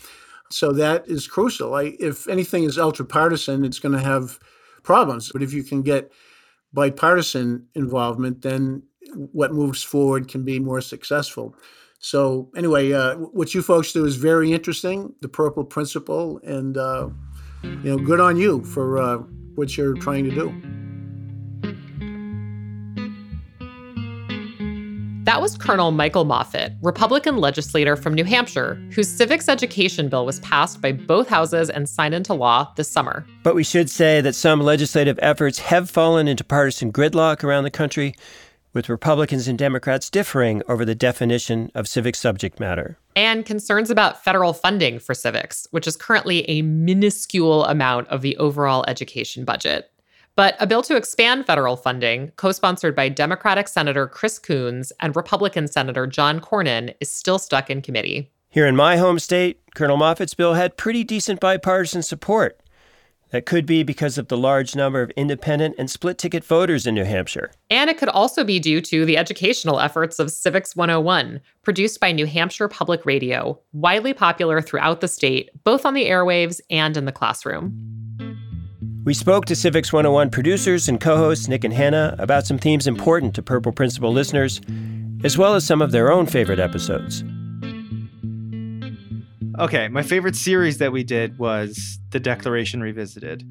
So 0.50 0.72
that 0.72 1.06
is 1.08 1.26
crucial. 1.26 1.74
I, 1.74 1.96
if 1.98 2.28
anything 2.28 2.64
is 2.64 2.78
ultra 2.78 3.04
partisan, 3.04 3.64
it's 3.64 3.78
going 3.78 3.96
to 3.96 4.04
have 4.04 4.38
problems. 4.82 5.30
But 5.32 5.42
if 5.42 5.52
you 5.52 5.62
can 5.62 5.82
get 5.82 6.12
bipartisan 6.72 7.66
involvement, 7.74 8.42
then 8.42 8.82
what 9.14 9.52
moves 9.52 9.82
forward 9.82 10.28
can 10.28 10.44
be 10.44 10.58
more 10.58 10.80
successful. 10.80 11.56
So 11.98 12.50
anyway, 12.56 12.92
uh, 12.92 13.16
what 13.16 13.54
you 13.54 13.62
folks 13.62 13.92
do 13.92 14.04
is 14.04 14.16
very 14.16 14.52
interesting. 14.52 15.14
The 15.20 15.28
Purple 15.28 15.64
Principle, 15.64 16.40
and 16.44 16.76
uh, 16.76 17.08
you 17.62 17.70
know, 17.84 17.98
good 17.98 18.20
on 18.20 18.36
you 18.36 18.62
for 18.64 18.98
uh, 18.98 19.18
what 19.54 19.76
you're 19.76 19.94
trying 19.94 20.24
to 20.24 20.30
do. 20.30 20.52
That 25.28 25.42
was 25.42 25.58
Colonel 25.58 25.90
Michael 25.90 26.24
Moffett, 26.24 26.74
Republican 26.82 27.36
legislator 27.36 27.96
from 27.96 28.14
New 28.14 28.24
Hampshire, 28.24 28.76
whose 28.94 29.08
civics 29.08 29.46
education 29.46 30.08
bill 30.08 30.24
was 30.24 30.40
passed 30.40 30.80
by 30.80 30.92
both 30.92 31.28
houses 31.28 31.68
and 31.68 31.86
signed 31.86 32.14
into 32.14 32.32
law 32.32 32.72
this 32.76 32.90
summer. 32.90 33.26
But 33.42 33.54
we 33.54 33.62
should 33.62 33.90
say 33.90 34.22
that 34.22 34.34
some 34.34 34.62
legislative 34.62 35.18
efforts 35.20 35.58
have 35.58 35.90
fallen 35.90 36.28
into 36.28 36.44
partisan 36.44 36.90
gridlock 36.90 37.44
around 37.44 37.64
the 37.64 37.70
country, 37.70 38.14
with 38.78 38.88
Republicans 38.88 39.48
and 39.48 39.58
Democrats 39.58 40.08
differing 40.08 40.62
over 40.68 40.84
the 40.84 40.94
definition 40.94 41.68
of 41.74 41.88
civic 41.88 42.14
subject 42.14 42.60
matter. 42.60 42.96
And 43.16 43.44
concerns 43.44 43.90
about 43.90 44.22
federal 44.22 44.52
funding 44.52 45.00
for 45.00 45.14
civics, 45.14 45.66
which 45.72 45.88
is 45.88 45.96
currently 45.96 46.48
a 46.48 46.62
minuscule 46.62 47.64
amount 47.64 48.06
of 48.06 48.22
the 48.22 48.36
overall 48.36 48.84
education 48.86 49.44
budget. 49.44 49.90
But 50.36 50.54
a 50.60 50.66
bill 50.68 50.82
to 50.82 50.94
expand 50.94 51.44
federal 51.44 51.76
funding, 51.76 52.30
co 52.36 52.52
sponsored 52.52 52.94
by 52.94 53.08
Democratic 53.08 53.66
Senator 53.66 54.06
Chris 54.06 54.38
Coons 54.38 54.92
and 55.00 55.16
Republican 55.16 55.66
Senator 55.66 56.06
John 56.06 56.38
Cornyn, 56.38 56.94
is 57.00 57.10
still 57.10 57.40
stuck 57.40 57.70
in 57.70 57.82
committee. 57.82 58.30
Here 58.48 58.68
in 58.68 58.76
my 58.76 58.96
home 58.96 59.18
state, 59.18 59.58
Colonel 59.74 59.96
Moffett's 59.96 60.34
bill 60.34 60.54
had 60.54 60.76
pretty 60.76 61.02
decent 61.02 61.40
bipartisan 61.40 62.04
support. 62.04 62.60
That 63.30 63.44
could 63.44 63.66
be 63.66 63.82
because 63.82 64.16
of 64.16 64.28
the 64.28 64.38
large 64.38 64.74
number 64.74 65.02
of 65.02 65.10
independent 65.10 65.74
and 65.78 65.90
split 65.90 66.16
ticket 66.16 66.44
voters 66.44 66.86
in 66.86 66.94
New 66.94 67.04
Hampshire. 67.04 67.50
And 67.70 67.90
it 67.90 67.98
could 67.98 68.08
also 68.08 68.42
be 68.42 68.58
due 68.58 68.80
to 68.80 69.04
the 69.04 69.18
educational 69.18 69.80
efforts 69.80 70.18
of 70.18 70.30
Civics 70.30 70.74
101, 70.74 71.40
produced 71.62 72.00
by 72.00 72.12
New 72.12 72.26
Hampshire 72.26 72.68
Public 72.68 73.04
Radio, 73.04 73.60
widely 73.72 74.14
popular 74.14 74.62
throughout 74.62 75.00
the 75.02 75.08
state, 75.08 75.50
both 75.64 75.84
on 75.84 75.94
the 75.94 76.06
airwaves 76.06 76.60
and 76.70 76.96
in 76.96 77.04
the 77.04 77.12
classroom. 77.12 77.98
We 79.04 79.14
spoke 79.14 79.44
to 79.46 79.56
Civics 79.56 79.92
101 79.92 80.30
producers 80.30 80.88
and 80.88 81.00
co 81.00 81.16
hosts 81.16 81.48
Nick 81.48 81.64
and 81.64 81.72
Hannah 81.72 82.14
about 82.18 82.46
some 82.46 82.58
themes 82.58 82.86
important 82.86 83.34
to 83.34 83.42
Purple 83.42 83.72
Principle 83.72 84.12
listeners, 84.12 84.60
as 85.24 85.36
well 85.36 85.54
as 85.54 85.64
some 85.64 85.82
of 85.82 85.92
their 85.92 86.10
own 86.10 86.26
favorite 86.26 86.58
episodes. 86.58 87.24
Okay, 89.58 89.88
my 89.88 90.04
favorite 90.04 90.36
series 90.36 90.78
that 90.78 90.92
we 90.92 91.02
did 91.02 91.36
was 91.36 91.98
The 92.10 92.20
Declaration 92.20 92.80
Revisited, 92.80 93.42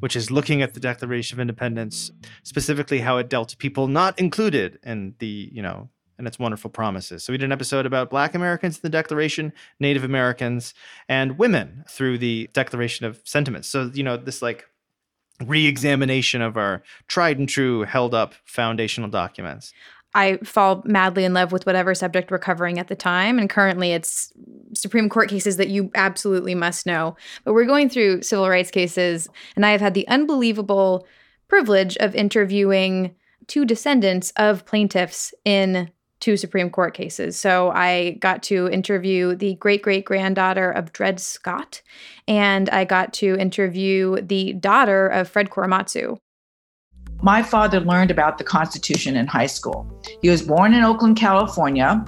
which 0.00 0.16
is 0.16 0.28
looking 0.28 0.60
at 0.60 0.74
the 0.74 0.80
Declaration 0.80 1.36
of 1.36 1.40
Independence, 1.40 2.10
specifically 2.42 2.98
how 2.98 3.18
it 3.18 3.28
dealt 3.28 3.50
to 3.50 3.56
people 3.56 3.86
not 3.86 4.18
included 4.18 4.80
in 4.82 5.14
the, 5.20 5.48
you 5.52 5.62
know, 5.62 5.88
and 6.18 6.26
its 6.26 6.36
wonderful 6.36 6.68
promises. 6.68 7.22
So 7.22 7.32
we 7.32 7.38
did 7.38 7.44
an 7.44 7.52
episode 7.52 7.86
about 7.86 8.10
Black 8.10 8.34
Americans 8.34 8.76
in 8.76 8.80
the 8.82 8.88
Declaration, 8.88 9.52
Native 9.78 10.02
Americans, 10.02 10.74
and 11.08 11.38
women 11.38 11.84
through 11.88 12.18
the 12.18 12.50
Declaration 12.52 13.06
of 13.06 13.20
Sentiments. 13.24 13.68
So, 13.68 13.88
you 13.94 14.02
know, 14.02 14.16
this 14.16 14.42
like 14.42 14.66
re-examination 15.44 16.42
of 16.42 16.56
our 16.56 16.82
tried 17.06 17.38
and 17.38 17.48
true 17.48 17.82
held 17.82 18.14
up 18.14 18.34
foundational 18.44 19.08
documents 19.08 19.72
I 20.14 20.36
fall 20.38 20.82
madly 20.84 21.24
in 21.24 21.34
love 21.34 21.52
with 21.52 21.66
whatever 21.66 21.94
subject 21.94 22.30
we're 22.30 22.38
covering 22.38 22.78
at 22.78 22.88
the 22.88 22.94
time. 22.94 23.38
And 23.38 23.48
currently 23.48 23.92
it's 23.92 24.32
Supreme 24.74 25.08
Court 25.08 25.28
cases 25.28 25.56
that 25.56 25.68
you 25.68 25.90
absolutely 25.94 26.54
must 26.54 26.86
know. 26.86 27.16
But 27.44 27.54
we're 27.54 27.64
going 27.64 27.88
through 27.88 28.22
civil 28.22 28.48
rights 28.48 28.70
cases, 28.70 29.28
and 29.56 29.64
I 29.64 29.70
have 29.70 29.80
had 29.80 29.94
the 29.94 30.08
unbelievable 30.08 31.06
privilege 31.48 31.96
of 31.98 32.14
interviewing 32.14 33.14
two 33.46 33.64
descendants 33.64 34.32
of 34.36 34.64
plaintiffs 34.64 35.34
in 35.44 35.90
two 36.20 36.36
Supreme 36.36 36.70
Court 36.70 36.94
cases. 36.94 37.38
So 37.38 37.70
I 37.70 38.12
got 38.20 38.42
to 38.44 38.68
interview 38.68 39.34
the 39.34 39.56
great 39.56 39.82
great 39.82 40.04
granddaughter 40.04 40.70
of 40.70 40.92
Dred 40.92 41.20
Scott, 41.20 41.82
and 42.28 42.70
I 42.70 42.84
got 42.84 43.12
to 43.14 43.36
interview 43.36 44.20
the 44.20 44.52
daughter 44.54 45.08
of 45.08 45.28
Fred 45.28 45.50
Korematsu. 45.50 46.18
My 47.22 47.42
father 47.42 47.80
learned 47.80 48.10
about 48.10 48.38
the 48.38 48.44
Constitution 48.44 49.16
in 49.16 49.26
high 49.26 49.46
school. 49.46 49.86
He 50.20 50.28
was 50.28 50.42
born 50.42 50.74
in 50.74 50.82
Oakland, 50.84 51.16
California. 51.16 52.04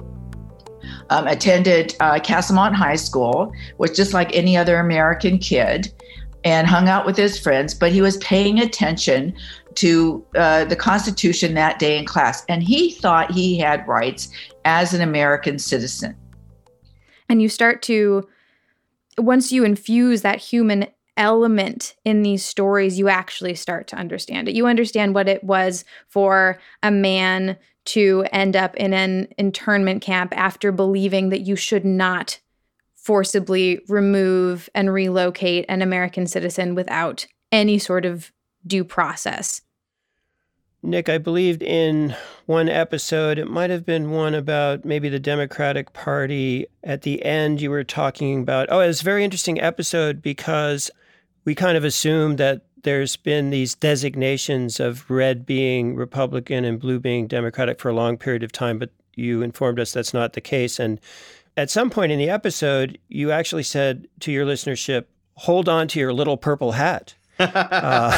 Um, 1.09 1.27
attended 1.27 1.95
uh, 1.99 2.19
Castlemont 2.19 2.73
High 2.73 2.95
School, 2.95 3.51
was 3.77 3.91
just 3.91 4.13
like 4.13 4.35
any 4.35 4.57
other 4.57 4.77
American 4.79 5.37
kid, 5.37 5.91
and 6.43 6.67
hung 6.67 6.89
out 6.89 7.05
with 7.05 7.15
his 7.15 7.39
friends. 7.39 7.75
But 7.75 7.91
he 7.91 8.01
was 8.01 8.17
paying 8.17 8.59
attention 8.59 9.35
to 9.75 10.25
uh, 10.35 10.65
the 10.65 10.75
Constitution 10.75 11.53
that 11.55 11.79
day 11.79 11.97
in 11.97 12.05
class. 12.05 12.43
And 12.49 12.63
he 12.63 12.91
thought 12.91 13.31
he 13.31 13.57
had 13.57 13.87
rights 13.87 14.29
as 14.63 14.93
an 14.93 15.01
American 15.01 15.59
citizen. 15.59 16.15
And 17.29 17.41
you 17.41 17.49
start 17.49 17.81
to, 17.83 18.27
once 19.17 19.51
you 19.51 19.63
infuse 19.63 20.21
that 20.21 20.39
human 20.39 20.87
element 21.17 21.95
in 22.03 22.23
these 22.23 22.43
stories, 22.43 22.99
you 22.99 23.09
actually 23.09 23.55
start 23.55 23.87
to 23.87 23.95
understand 23.95 24.47
it. 24.47 24.55
You 24.55 24.67
understand 24.67 25.13
what 25.15 25.27
it 25.27 25.43
was 25.43 25.85
for 26.07 26.59
a 26.83 26.91
man 26.91 27.57
to 27.85 28.25
end 28.31 28.55
up 28.55 28.75
in 28.75 28.93
an 28.93 29.27
internment 29.37 30.01
camp 30.01 30.33
after 30.35 30.71
believing 30.71 31.29
that 31.29 31.41
you 31.41 31.55
should 31.55 31.85
not 31.85 32.39
forcibly 32.95 33.79
remove 33.87 34.69
and 34.73 34.91
relocate 34.91 35.65
an 35.69 35.81
American 35.81 36.25
citizen 36.25 36.73
without 36.73 37.27
any 37.51 37.77
sort 37.77 38.03
of 38.03 38.31
due 38.65 38.83
process. 38.83 39.61
Nick, 40.81 41.09
I 41.09 41.17
believed 41.17 41.63
in 41.63 42.15
one 42.45 42.69
episode, 42.69 43.39
it 43.39 43.49
might 43.49 43.69
have 43.69 43.85
been 43.85 44.11
one 44.11 44.35
about 44.35 44.85
maybe 44.85 45.09
the 45.09 45.19
Democratic 45.19 45.93
Party. 45.93 46.67
At 46.83 47.01
the 47.01 47.23
end, 47.25 47.59
you 47.59 47.71
were 47.71 47.83
talking 47.83 48.41
about, 48.41 48.67
oh, 48.69 48.81
it 48.81 48.87
was 48.87 49.01
a 49.01 49.05
very 49.05 49.23
interesting 49.23 49.59
episode 49.59 50.21
because 50.21 50.91
we 51.45 51.55
kind 51.55 51.77
of 51.77 51.83
assumed 51.83 52.37
that 52.39 52.61
there's 52.83 53.15
been 53.15 53.49
these 53.49 53.73
designations 53.73 54.79
of 54.79 55.09
red 55.09 55.45
being 55.45 55.95
Republican 55.95 56.65
and 56.65 56.79
blue 56.79 56.99
being 56.99 57.27
Democratic 57.27 57.79
for 57.79 57.89
a 57.89 57.95
long 57.95 58.17
period 58.17 58.43
of 58.43 58.51
time, 58.51 58.77
but 58.77 58.91
you 59.15 59.41
informed 59.41 59.79
us 59.79 59.93
that's 59.93 60.13
not 60.13 60.33
the 60.33 60.41
case. 60.41 60.79
And 60.79 60.99
at 61.57 61.69
some 61.69 61.89
point 61.89 62.11
in 62.11 62.19
the 62.19 62.29
episode, 62.29 62.99
you 63.07 63.31
actually 63.31 63.63
said 63.63 64.07
to 64.19 64.31
your 64.31 64.45
listenership, 64.45 65.05
hold 65.35 65.67
on 65.67 65.87
to 65.89 65.99
your 65.99 66.13
little 66.13 66.37
purple 66.37 66.73
hat 66.73 67.15
uh, 67.39 68.17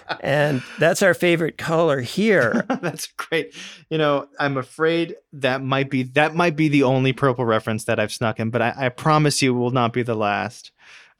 and 0.20 0.62
that's 0.78 1.02
our 1.02 1.12
favorite 1.12 1.58
color 1.58 2.00
here. 2.00 2.64
that's 2.80 3.08
great. 3.08 3.54
You 3.90 3.98
know, 3.98 4.26
I'm 4.40 4.56
afraid 4.56 5.16
that 5.34 5.62
might 5.62 5.90
be 5.90 6.04
that 6.04 6.34
might 6.34 6.56
be 6.56 6.68
the 6.68 6.82
only 6.84 7.12
purple 7.12 7.44
reference 7.44 7.84
that 7.84 8.00
I've 8.00 8.12
snuck 8.12 8.40
in, 8.40 8.48
but 8.48 8.62
I, 8.62 8.74
I 8.76 8.88
promise 8.88 9.42
you 9.42 9.54
it 9.54 9.58
will 9.58 9.70
not 9.70 9.92
be 9.92 10.02
the 10.02 10.14
last. 10.14 10.72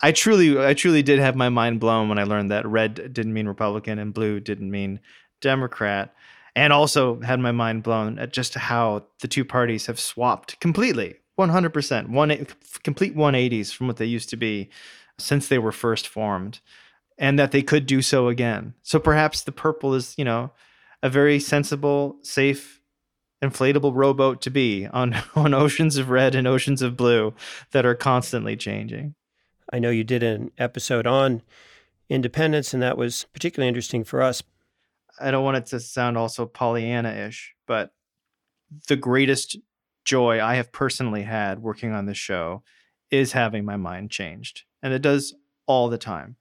I 0.03 0.11
truly, 0.13 0.59
I 0.59 0.75
truly 0.75 1.03
did 1.03 1.21
have 1.21 1.37
my 1.37 1.49
mind 1.49 1.79
blown 1.79 2.09
when 2.09 2.19
I 2.19 2.25
learned 2.25 2.51
that 2.51 2.67
red 2.67 3.13
didn't 3.13 3.33
mean 3.33 3.47
Republican 3.47 3.99
and 3.99 4.13
blue 4.13 4.41
didn't 4.41 4.71
mean 4.71 4.99
Democrat, 5.41 6.13
and 6.57 6.73
also 6.73 7.21
had 7.21 7.39
my 7.39 7.53
mind 7.53 7.85
blown 7.85 8.19
at 8.19 8.33
just 8.33 8.55
how 8.55 9.05
the 9.21 9.29
two 9.29 9.45
parties 9.45 9.87
have 9.87 10.01
swapped 10.01 10.59
completely 10.61 11.17
100%, 11.39 12.09
one 12.09 12.47
complete 12.83 13.17
180s 13.17 13.73
from 13.73 13.87
what 13.87 13.97
they 13.97 14.05
used 14.05 14.29
to 14.31 14.37
be 14.37 14.71
since 15.19 15.49
they 15.49 15.59
were 15.59 15.73
first 15.73 16.09
formed, 16.09 16.61
and 17.17 17.39
that 17.39 17.53
they 17.53 17.63
could 17.63 17.87
do 17.87 18.03
so 18.03 18.29
again. 18.29 18.75
So 18.83 18.99
perhaps 18.99 19.43
the 19.43 19.53
purple 19.53 19.95
is, 19.95 20.15
you 20.19 20.25
know, 20.25 20.51
a 21.03 21.09
very 21.09 21.39
sensible, 21.39 22.17
safe, 22.23 22.81
inflatable 23.43 23.93
rowboat 23.95 24.41
to 24.43 24.51
be 24.51 24.87
on, 24.89 25.15
on 25.37 25.55
oceans 25.55 25.97
of 25.97 26.11
red 26.11 26.35
and 26.35 26.47
oceans 26.47 26.83
of 26.83 26.97
blue 26.97 27.35
that 27.71 27.87
are 27.87 27.95
constantly 27.95 28.57
changing. 28.57 29.15
I 29.73 29.79
know 29.79 29.91
you 29.91 30.05
did 30.05 30.23
an 30.23 30.51
episode 30.59 31.07
on 31.07 31.43
independence, 32.09 32.75
and 32.75 32.83
that 32.83 32.99
was 32.99 33.27
particularly 33.33 33.69
interesting 33.69 34.05
for 34.05 34.23
us. 34.23 34.43
I 35.19 35.31
don't 35.31 35.45
want 35.45 35.57
it 35.57 35.67
to 35.67 35.81
sound 35.81 36.19
also 36.19 36.47
Pollyanna 36.47 37.11
ish, 37.11 37.55
but 37.67 37.93
the 38.89 38.97
greatest 38.97 39.57
joy 40.05 40.43
I 40.43 40.57
have 40.57 40.73
personally 40.73 41.23
had 41.23 41.61
working 41.61 41.93
on 41.93 42.07
this 42.07 42.19
show 42.19 42.63
is 43.11 43.33
having 43.33 43.65
my 43.65 43.77
mind 43.77 44.11
changed. 44.11 44.65
And 44.83 44.93
it 44.93 45.03
does 45.03 45.35
all 45.67 45.89
the 45.89 45.99
time 45.99 46.37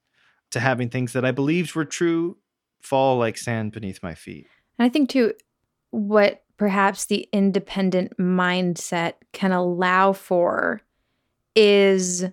to 0.52 0.60
having 0.60 0.90
things 0.90 1.14
that 1.14 1.26
I 1.26 1.32
believed 1.32 1.76
were 1.76 1.86
true 1.86 2.38
fall 2.82 3.18
like 3.18 3.38
sand 3.38 3.72
beneath 3.72 4.02
my 4.02 4.16
feet. 4.16 4.48
And 4.78 4.86
I 4.86 4.90
think, 4.90 5.10
too, 5.10 5.34
what 5.92 6.44
perhaps 6.58 7.06
the 7.06 7.30
independent 7.32 8.18
mindset 8.18 9.14
can 9.32 9.52
allow 9.52 10.14
for 10.14 10.82
is 11.56 12.26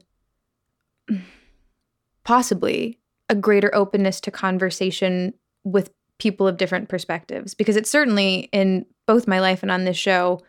possibly 2.25 2.99
a 3.29 3.35
greater 3.35 3.75
openness 3.75 4.21
to 4.23 4.31
conversation 4.31 5.35
with 5.65 5.91
people 6.19 6.47
of 6.47 6.57
different 6.57 6.89
perspectives. 6.89 7.55
Because 7.55 7.77
it's 7.77 7.91
certainly 7.91 8.49
in 8.53 8.85
both 9.07 9.29
my 9.29 9.41
life 9.41 9.63
and 9.63 9.71
on 9.71 9.85
this 9.85 9.97
show 9.97 10.41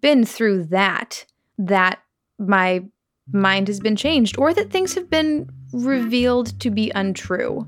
been 0.00 0.24
through 0.24 0.64
that, 0.64 1.24
that 1.58 2.00
my 2.38 2.84
mind 3.32 3.68
has 3.68 3.80
been 3.80 3.96
changed 3.96 4.38
or 4.38 4.52
that 4.54 4.70
things 4.70 4.94
have 4.94 5.10
been 5.10 5.50
revealed 5.72 6.58
to 6.60 6.70
be 6.70 6.90
untrue. 6.94 7.66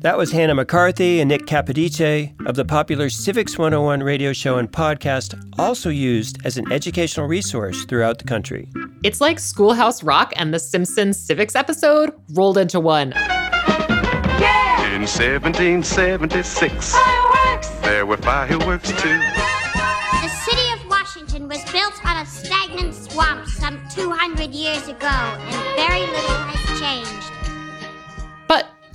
That 0.00 0.16
was 0.16 0.32
Hannah 0.32 0.54
McCarthy 0.54 1.20
and 1.20 1.28
Nick 1.28 1.44
Capodice 1.44 2.32
of 2.46 2.56
the 2.56 2.64
popular 2.64 3.10
Civics 3.10 3.58
101 3.58 4.02
radio 4.02 4.32
show 4.32 4.56
and 4.56 4.72
podcast, 4.72 5.38
also 5.58 5.90
used 5.90 6.38
as 6.42 6.56
an 6.56 6.72
educational 6.72 7.26
resource 7.26 7.84
throughout 7.84 8.16
the 8.16 8.24
country. 8.24 8.66
It's 9.04 9.20
like 9.20 9.38
Schoolhouse 9.38 10.02
Rock 10.02 10.32
and 10.36 10.54
the 10.54 10.58
Simpsons 10.58 11.18
Civics 11.18 11.54
episode 11.54 12.14
rolled 12.30 12.56
into 12.56 12.80
one. 12.80 13.10
Yeah! 13.10 14.86
In 14.94 15.02
1776, 15.02 16.92
fireworks! 16.94 17.68
there 17.82 18.06
were 18.06 18.16
fireworks 18.16 18.88
too. 19.02 19.18
The 19.18 20.28
city 20.28 20.72
of 20.72 20.88
Washington 20.88 21.46
was 21.46 21.62
built 21.70 22.02
on 22.06 22.16
a 22.16 22.24
stagnant 22.24 22.94
swamp 22.94 23.46
some 23.46 23.78
200 23.90 24.54
years 24.54 24.88
ago, 24.88 25.08
and 25.08 25.76
very 25.76 26.00
little 26.00 26.38
has 26.38 26.80
changed 26.80 27.39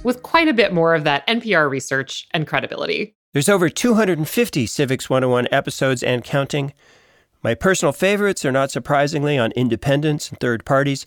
with 0.05 0.23
quite 0.23 0.47
a 0.47 0.53
bit 0.53 0.71
more 0.71 0.93
of 0.93 1.03
that 1.03 1.27
NPR 1.27 1.69
research 1.69 2.27
and 2.31 2.47
credibility. 2.47 3.15
There's 3.33 3.49
over 3.49 3.67
250 3.67 4.65
Civics 4.67 5.09
101 5.09 5.47
episodes 5.51 6.03
and 6.03 6.23
counting. 6.23 6.73
My 7.43 7.55
personal 7.55 7.91
favorites 7.91 8.45
are 8.45 8.51
not 8.51 8.71
surprisingly 8.71 9.37
on 9.37 9.51
independence 9.53 10.29
and 10.29 10.39
third 10.39 10.63
parties. 10.63 11.05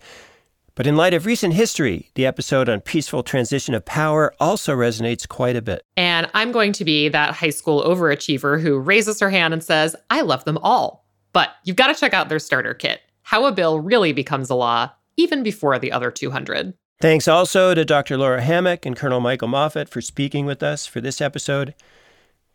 But 0.75 0.87
in 0.87 0.97
light 0.97 1.15
of 1.15 1.27
recent 1.27 1.55
history, 1.55 2.11
the 2.15 2.27
episode 2.27 2.69
on 2.69 2.81
peaceful 2.81 3.23
transition 3.23 3.75
of 3.75 3.85
power 3.85 4.35
also 4.39 4.77
resonates 4.77 5.27
quite 5.27 5.57
a 5.57 5.63
bit. 5.63 5.83
And 5.97 6.29
I'm 6.35 6.53
going 6.53 6.73
to 6.75 6.85
be 6.85 7.09
that 7.09 7.35
high 7.35 7.51
school 7.51 7.83
overachiever 7.83 8.61
who 8.61 8.79
raises 8.79 9.19
her 9.21 9.31
hand 9.31 9.55
and 9.55 9.63
says, 9.63 9.97
I 10.11 10.21
love 10.21 10.45
them 10.45 10.59
all. 10.59 11.07
But 11.33 11.51
you've 11.65 11.77
got 11.77 11.89
to 11.89 11.99
check 11.99 12.15
out 12.15 12.29
their 12.29 12.39
starter 12.39 12.75
kit 12.75 13.01
How 13.23 13.47
a 13.47 13.53
Bill 13.53 13.81
Really 13.81 14.13
Becomes 14.13 14.51
a 14.51 14.55
Law, 14.55 14.91
even 15.17 15.43
before 15.43 15.79
the 15.79 15.93
other 15.93 16.11
200. 16.11 16.75
Thanks 17.01 17.29
also 17.29 17.75
to 17.75 17.85
Dr. 17.85 18.19
Laura 18.19 18.43
Hammack 18.43 18.85
and 18.85 18.97
Colonel 18.97 19.21
Michael 19.21 19.47
Moffett 19.47 19.89
for 19.89 20.01
speaking 20.01 20.47
with 20.47 20.65
us 20.65 20.85
for 20.85 21.01
this 21.01 21.21
episode. 21.21 21.75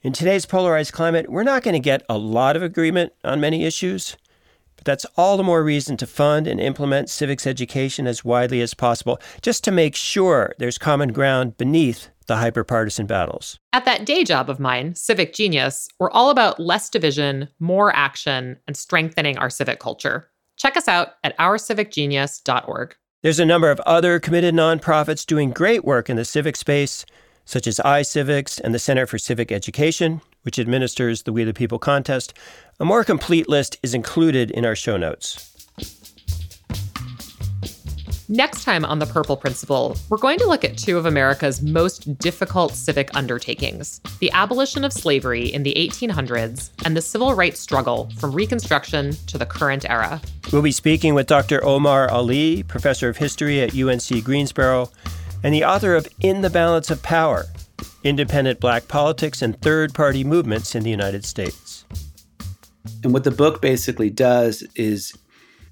In 0.02 0.12
today's 0.12 0.46
polarized 0.46 0.92
climate, 0.92 1.30
we're 1.30 1.44
not 1.44 1.64
going 1.64 1.76
to 1.76 1.80
get 1.80 2.04
a 2.10 2.18
lot 2.18 2.58
of 2.58 2.62
agreement 2.62 3.14
on 3.24 3.40
many 3.40 3.64
issues, 3.64 4.18
but 4.76 4.84
that's 4.84 5.06
all 5.16 5.38
the 5.38 5.44
more 5.44 5.64
reason 5.64 5.96
to 5.96 6.06
fund 6.06 6.46
and 6.46 6.60
implement 6.60 7.10
civics 7.10 7.48
education 7.48 8.06
as 8.06 8.26
widely 8.26 8.60
as 8.60 8.74
possible, 8.74 9.18
just 9.42 9.64
to 9.64 9.72
make 9.72 9.96
sure 9.96 10.54
there's 10.60 10.78
common 10.78 11.14
ground 11.14 11.56
beneath 11.56 12.10
the 12.28 12.36
hyperpartisan 12.36 13.08
battles. 13.08 13.60
At 13.72 13.86
that 13.86 14.06
day 14.06 14.26
job 14.26 14.50
of 14.50 14.60
mine, 14.60 14.96
Civic 14.96 15.34
Genius, 15.34 15.88
we're 16.00 16.12
all 16.12 16.30
about 16.30 16.60
less 16.60 16.90
division, 16.90 17.48
more 17.62 17.96
action, 17.96 18.58
and 18.68 18.76
strengthening 18.76 19.38
our 19.38 19.50
civic 19.50 19.80
culture. 19.80 20.30
Check 20.58 20.76
us 20.76 20.90
out 20.90 21.14
at 21.24 21.38
ourcivicgenius.org. 21.38 22.96
There's 23.24 23.40
a 23.40 23.46
number 23.46 23.72
of 23.72 23.80
other 23.86 24.20
committed 24.20 24.54
nonprofits 24.54 25.26
doing 25.26 25.52
great 25.52 25.86
work 25.86 26.10
in 26.10 26.18
the 26.18 26.26
civic 26.26 26.58
space, 26.58 27.06
such 27.46 27.68
as 27.68 27.80
iCivics 27.80 28.60
and 28.60 28.76
the 28.76 28.80
Center 28.80 29.08
for 29.08 29.18
Civic 29.18 29.50
Education, 29.50 30.20
which 30.42 30.60
administers 30.60 31.24
the 31.24 31.32
We 31.32 31.46
the 31.46 31.54
People 31.54 31.80
contest. 31.80 32.34
A 32.82 32.86
more 32.86 33.06
complete 33.06 33.48
list 33.48 33.80
is 33.82 33.94
included 33.94 34.52
in 34.52 34.66
our 34.66 34.76
show 34.76 34.98
notes. 34.98 35.53
Next 38.36 38.64
time 38.64 38.84
on 38.84 38.98
The 38.98 39.06
Purple 39.06 39.38
Principle, 39.38 39.96
we're 40.10 40.18
going 40.18 40.40
to 40.40 40.48
look 40.48 40.64
at 40.64 40.76
two 40.76 40.98
of 40.98 41.06
America's 41.06 41.62
most 41.62 42.18
difficult 42.18 42.74
civic 42.74 43.16
undertakings 43.16 44.02
the 44.22 44.32
abolition 44.32 44.84
of 44.84 44.92
slavery 44.92 45.54
in 45.54 45.62
the 45.62 45.76
1800s 45.76 46.72
and 46.84 46.98
the 46.98 47.02
civil 47.04 47.36
rights 47.36 47.60
struggle 47.60 48.10
from 48.18 48.32
Reconstruction 48.32 49.12
to 49.28 49.38
the 49.38 49.46
current 49.46 49.88
era. 49.88 50.20
We'll 50.52 50.64
be 50.64 50.72
speaking 50.72 51.14
with 51.14 51.28
Dr. 51.28 51.64
Omar 51.64 52.10
Ali, 52.10 52.64
professor 52.64 53.08
of 53.08 53.18
history 53.18 53.62
at 53.62 53.78
UNC 53.78 54.24
Greensboro, 54.24 54.90
and 55.44 55.54
the 55.54 55.66
author 55.66 55.96
of 55.96 56.08
In 56.22 56.42
the 56.42 56.50
Balance 56.50 56.90
of 56.90 57.04
Power 57.04 57.46
Independent 58.04 58.60
Black 58.60 58.88
Politics 58.88 59.44
and 59.44 59.62
Third 59.62 59.94
Party 59.94 60.24
Movements 60.24 60.74
in 60.74 60.82
the 60.82 60.90
United 60.90 61.24
States. 61.24 61.86
And 63.04 63.14
what 63.14 63.26
the 63.26 63.32
book 63.32 63.62
basically 63.62 64.10
does 64.10 64.64
is 64.74 65.14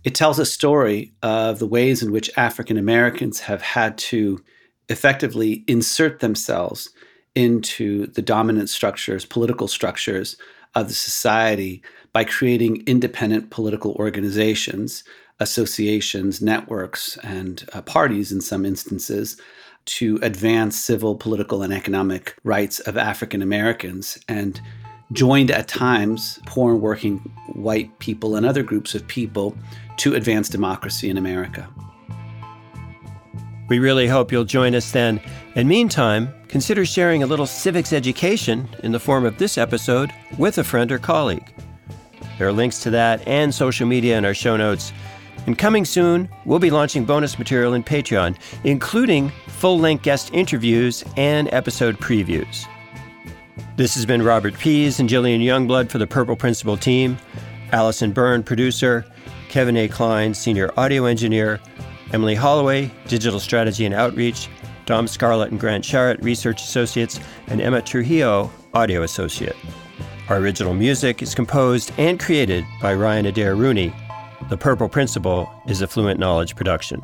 it 0.04 0.16
tells 0.16 0.40
a 0.40 0.46
story 0.46 1.14
of 1.22 1.60
the 1.60 1.68
ways 1.68 2.02
in 2.02 2.12
which 2.12 2.32
African 2.38 2.78
Americans 2.78 3.40
have 3.42 3.62
had 3.62 3.98
to 3.98 4.44
effectively 4.90 5.64
insert 5.68 6.20
themselves 6.20 6.90
into 7.36 8.08
the 8.08 8.22
dominant 8.22 8.70
structures, 8.70 9.26
political 9.26 9.68
structures 9.68 10.38
of 10.76 10.88
the 10.88 10.94
society 10.94 11.82
by 12.14 12.24
creating 12.24 12.84
independent 12.88 13.52
political 13.52 13.94
organizations, 13.94 15.04
associations, 15.40 16.42
networks, 16.42 17.18
and 17.24 17.66
uh, 17.74 17.82
parties 17.82 18.32
in 18.32 18.42
some 18.42 18.66
instances 18.66 19.38
to 19.86 20.20
advance 20.22 20.78
civil, 20.78 21.16
political, 21.16 21.64
and 21.64 21.74
economic 21.74 22.36
rights 22.44 22.80
of 22.82 22.98
African 22.98 23.42
Americans. 23.42 24.20
And 24.28 24.62
joined 25.12 25.52
at 25.52 25.68
times 25.68 26.40
poor 26.46 26.74
and 26.74 26.82
working 26.82 27.18
white 27.54 27.98
people 28.00 28.36
and 28.36 28.46
other 28.46 28.64
groups 28.64 28.96
of 28.96 29.06
people 29.08 29.56
to 29.98 30.16
advance 30.16 30.50
democracy 30.50 31.10
in 31.10 31.18
America. 31.18 31.68
We 33.70 33.80
really 33.80 34.08
hope 34.08 34.32
you'll 34.32 34.44
join 34.44 34.76
us 34.76 34.92
then. 34.92 35.22
And 35.56 35.68
meantime, 35.68 36.34
consider 36.50 36.86
sharing 36.86 37.24
a 37.24 37.26
little 37.28 37.46
civics 37.46 37.94
education 37.94 38.68
in 38.84 38.92
the 38.92 39.00
form 39.00 39.26
of 39.26 39.38
this 39.38 39.58
episode 39.58 40.12
with 40.38 40.58
a 40.58 40.64
friend 40.64 40.92
or 40.92 41.00
colleague. 41.00 41.54
There 42.38 42.48
are 42.48 42.54
links 42.54 42.84
to 42.84 42.90
that 42.90 43.26
and 43.28 43.54
social 43.54 43.88
media 43.88 44.18
in 44.18 44.26
our 44.26 44.34
show 44.34 44.58
notes. 44.58 44.92
And 45.48 45.58
coming 45.58 45.86
soon, 45.86 46.30
we'll 46.46 46.60
be 46.60 46.70
launching 46.70 47.06
bonus 47.06 47.40
material 47.40 47.74
in 47.74 47.84
Patreon, 47.84 48.36
including 48.64 49.32
full 49.48 49.80
length 49.80 50.04
guest 50.04 50.32
interviews 50.34 51.04
and 51.16 51.48
episode 51.54 51.98
previews. 52.00 52.68
This 53.76 53.96
has 53.96 54.06
been 54.06 54.22
Robert 54.22 54.58
Pease 54.58 55.00
and 55.00 55.10
Jillian 55.10 55.44
Youngblood 55.44 55.90
for 55.90 55.98
the 55.98 56.08
Purple 56.08 56.36
Principle 56.36 56.78
team, 56.78 57.18
Allison 57.72 58.12
Byrne, 58.12 58.44
producer, 58.44 59.06
Kevin 59.50 59.78
A. 59.78 59.88
Klein, 59.88 60.34
senior 60.34 60.72
audio 60.78 61.06
engineer, 61.06 61.60
Emily 62.14 62.36
Holloway, 62.36 62.92
digital 63.08 63.40
strategy 63.40 63.86
and 63.86 63.96
outreach, 63.96 64.50
Dom 64.86 65.08
Scarlett 65.08 65.52
and 65.52 65.60
Grant 65.60 65.84
Sharrett, 65.84 66.22
research 66.24 66.62
associates, 66.62 67.20
and 67.48 67.62
Emma 67.62 67.82
Trujillo, 67.82 68.52
audio 68.74 69.04
associate. 69.04 69.56
Our 70.30 70.38
original 70.38 70.74
music 70.74 71.22
is 71.22 71.36
composed 71.36 71.92
and 71.98 72.20
created 72.20 72.66
by 72.82 72.94
Ryan 72.94 73.26
Adair 73.26 73.56
Rooney. 73.56 73.94
The 74.50 74.58
Purple 74.58 74.90
Principle 74.90 75.52
is 75.68 75.82
a 75.82 75.88
Fluent 75.88 76.20
Knowledge 76.20 76.56
production. 76.56 77.02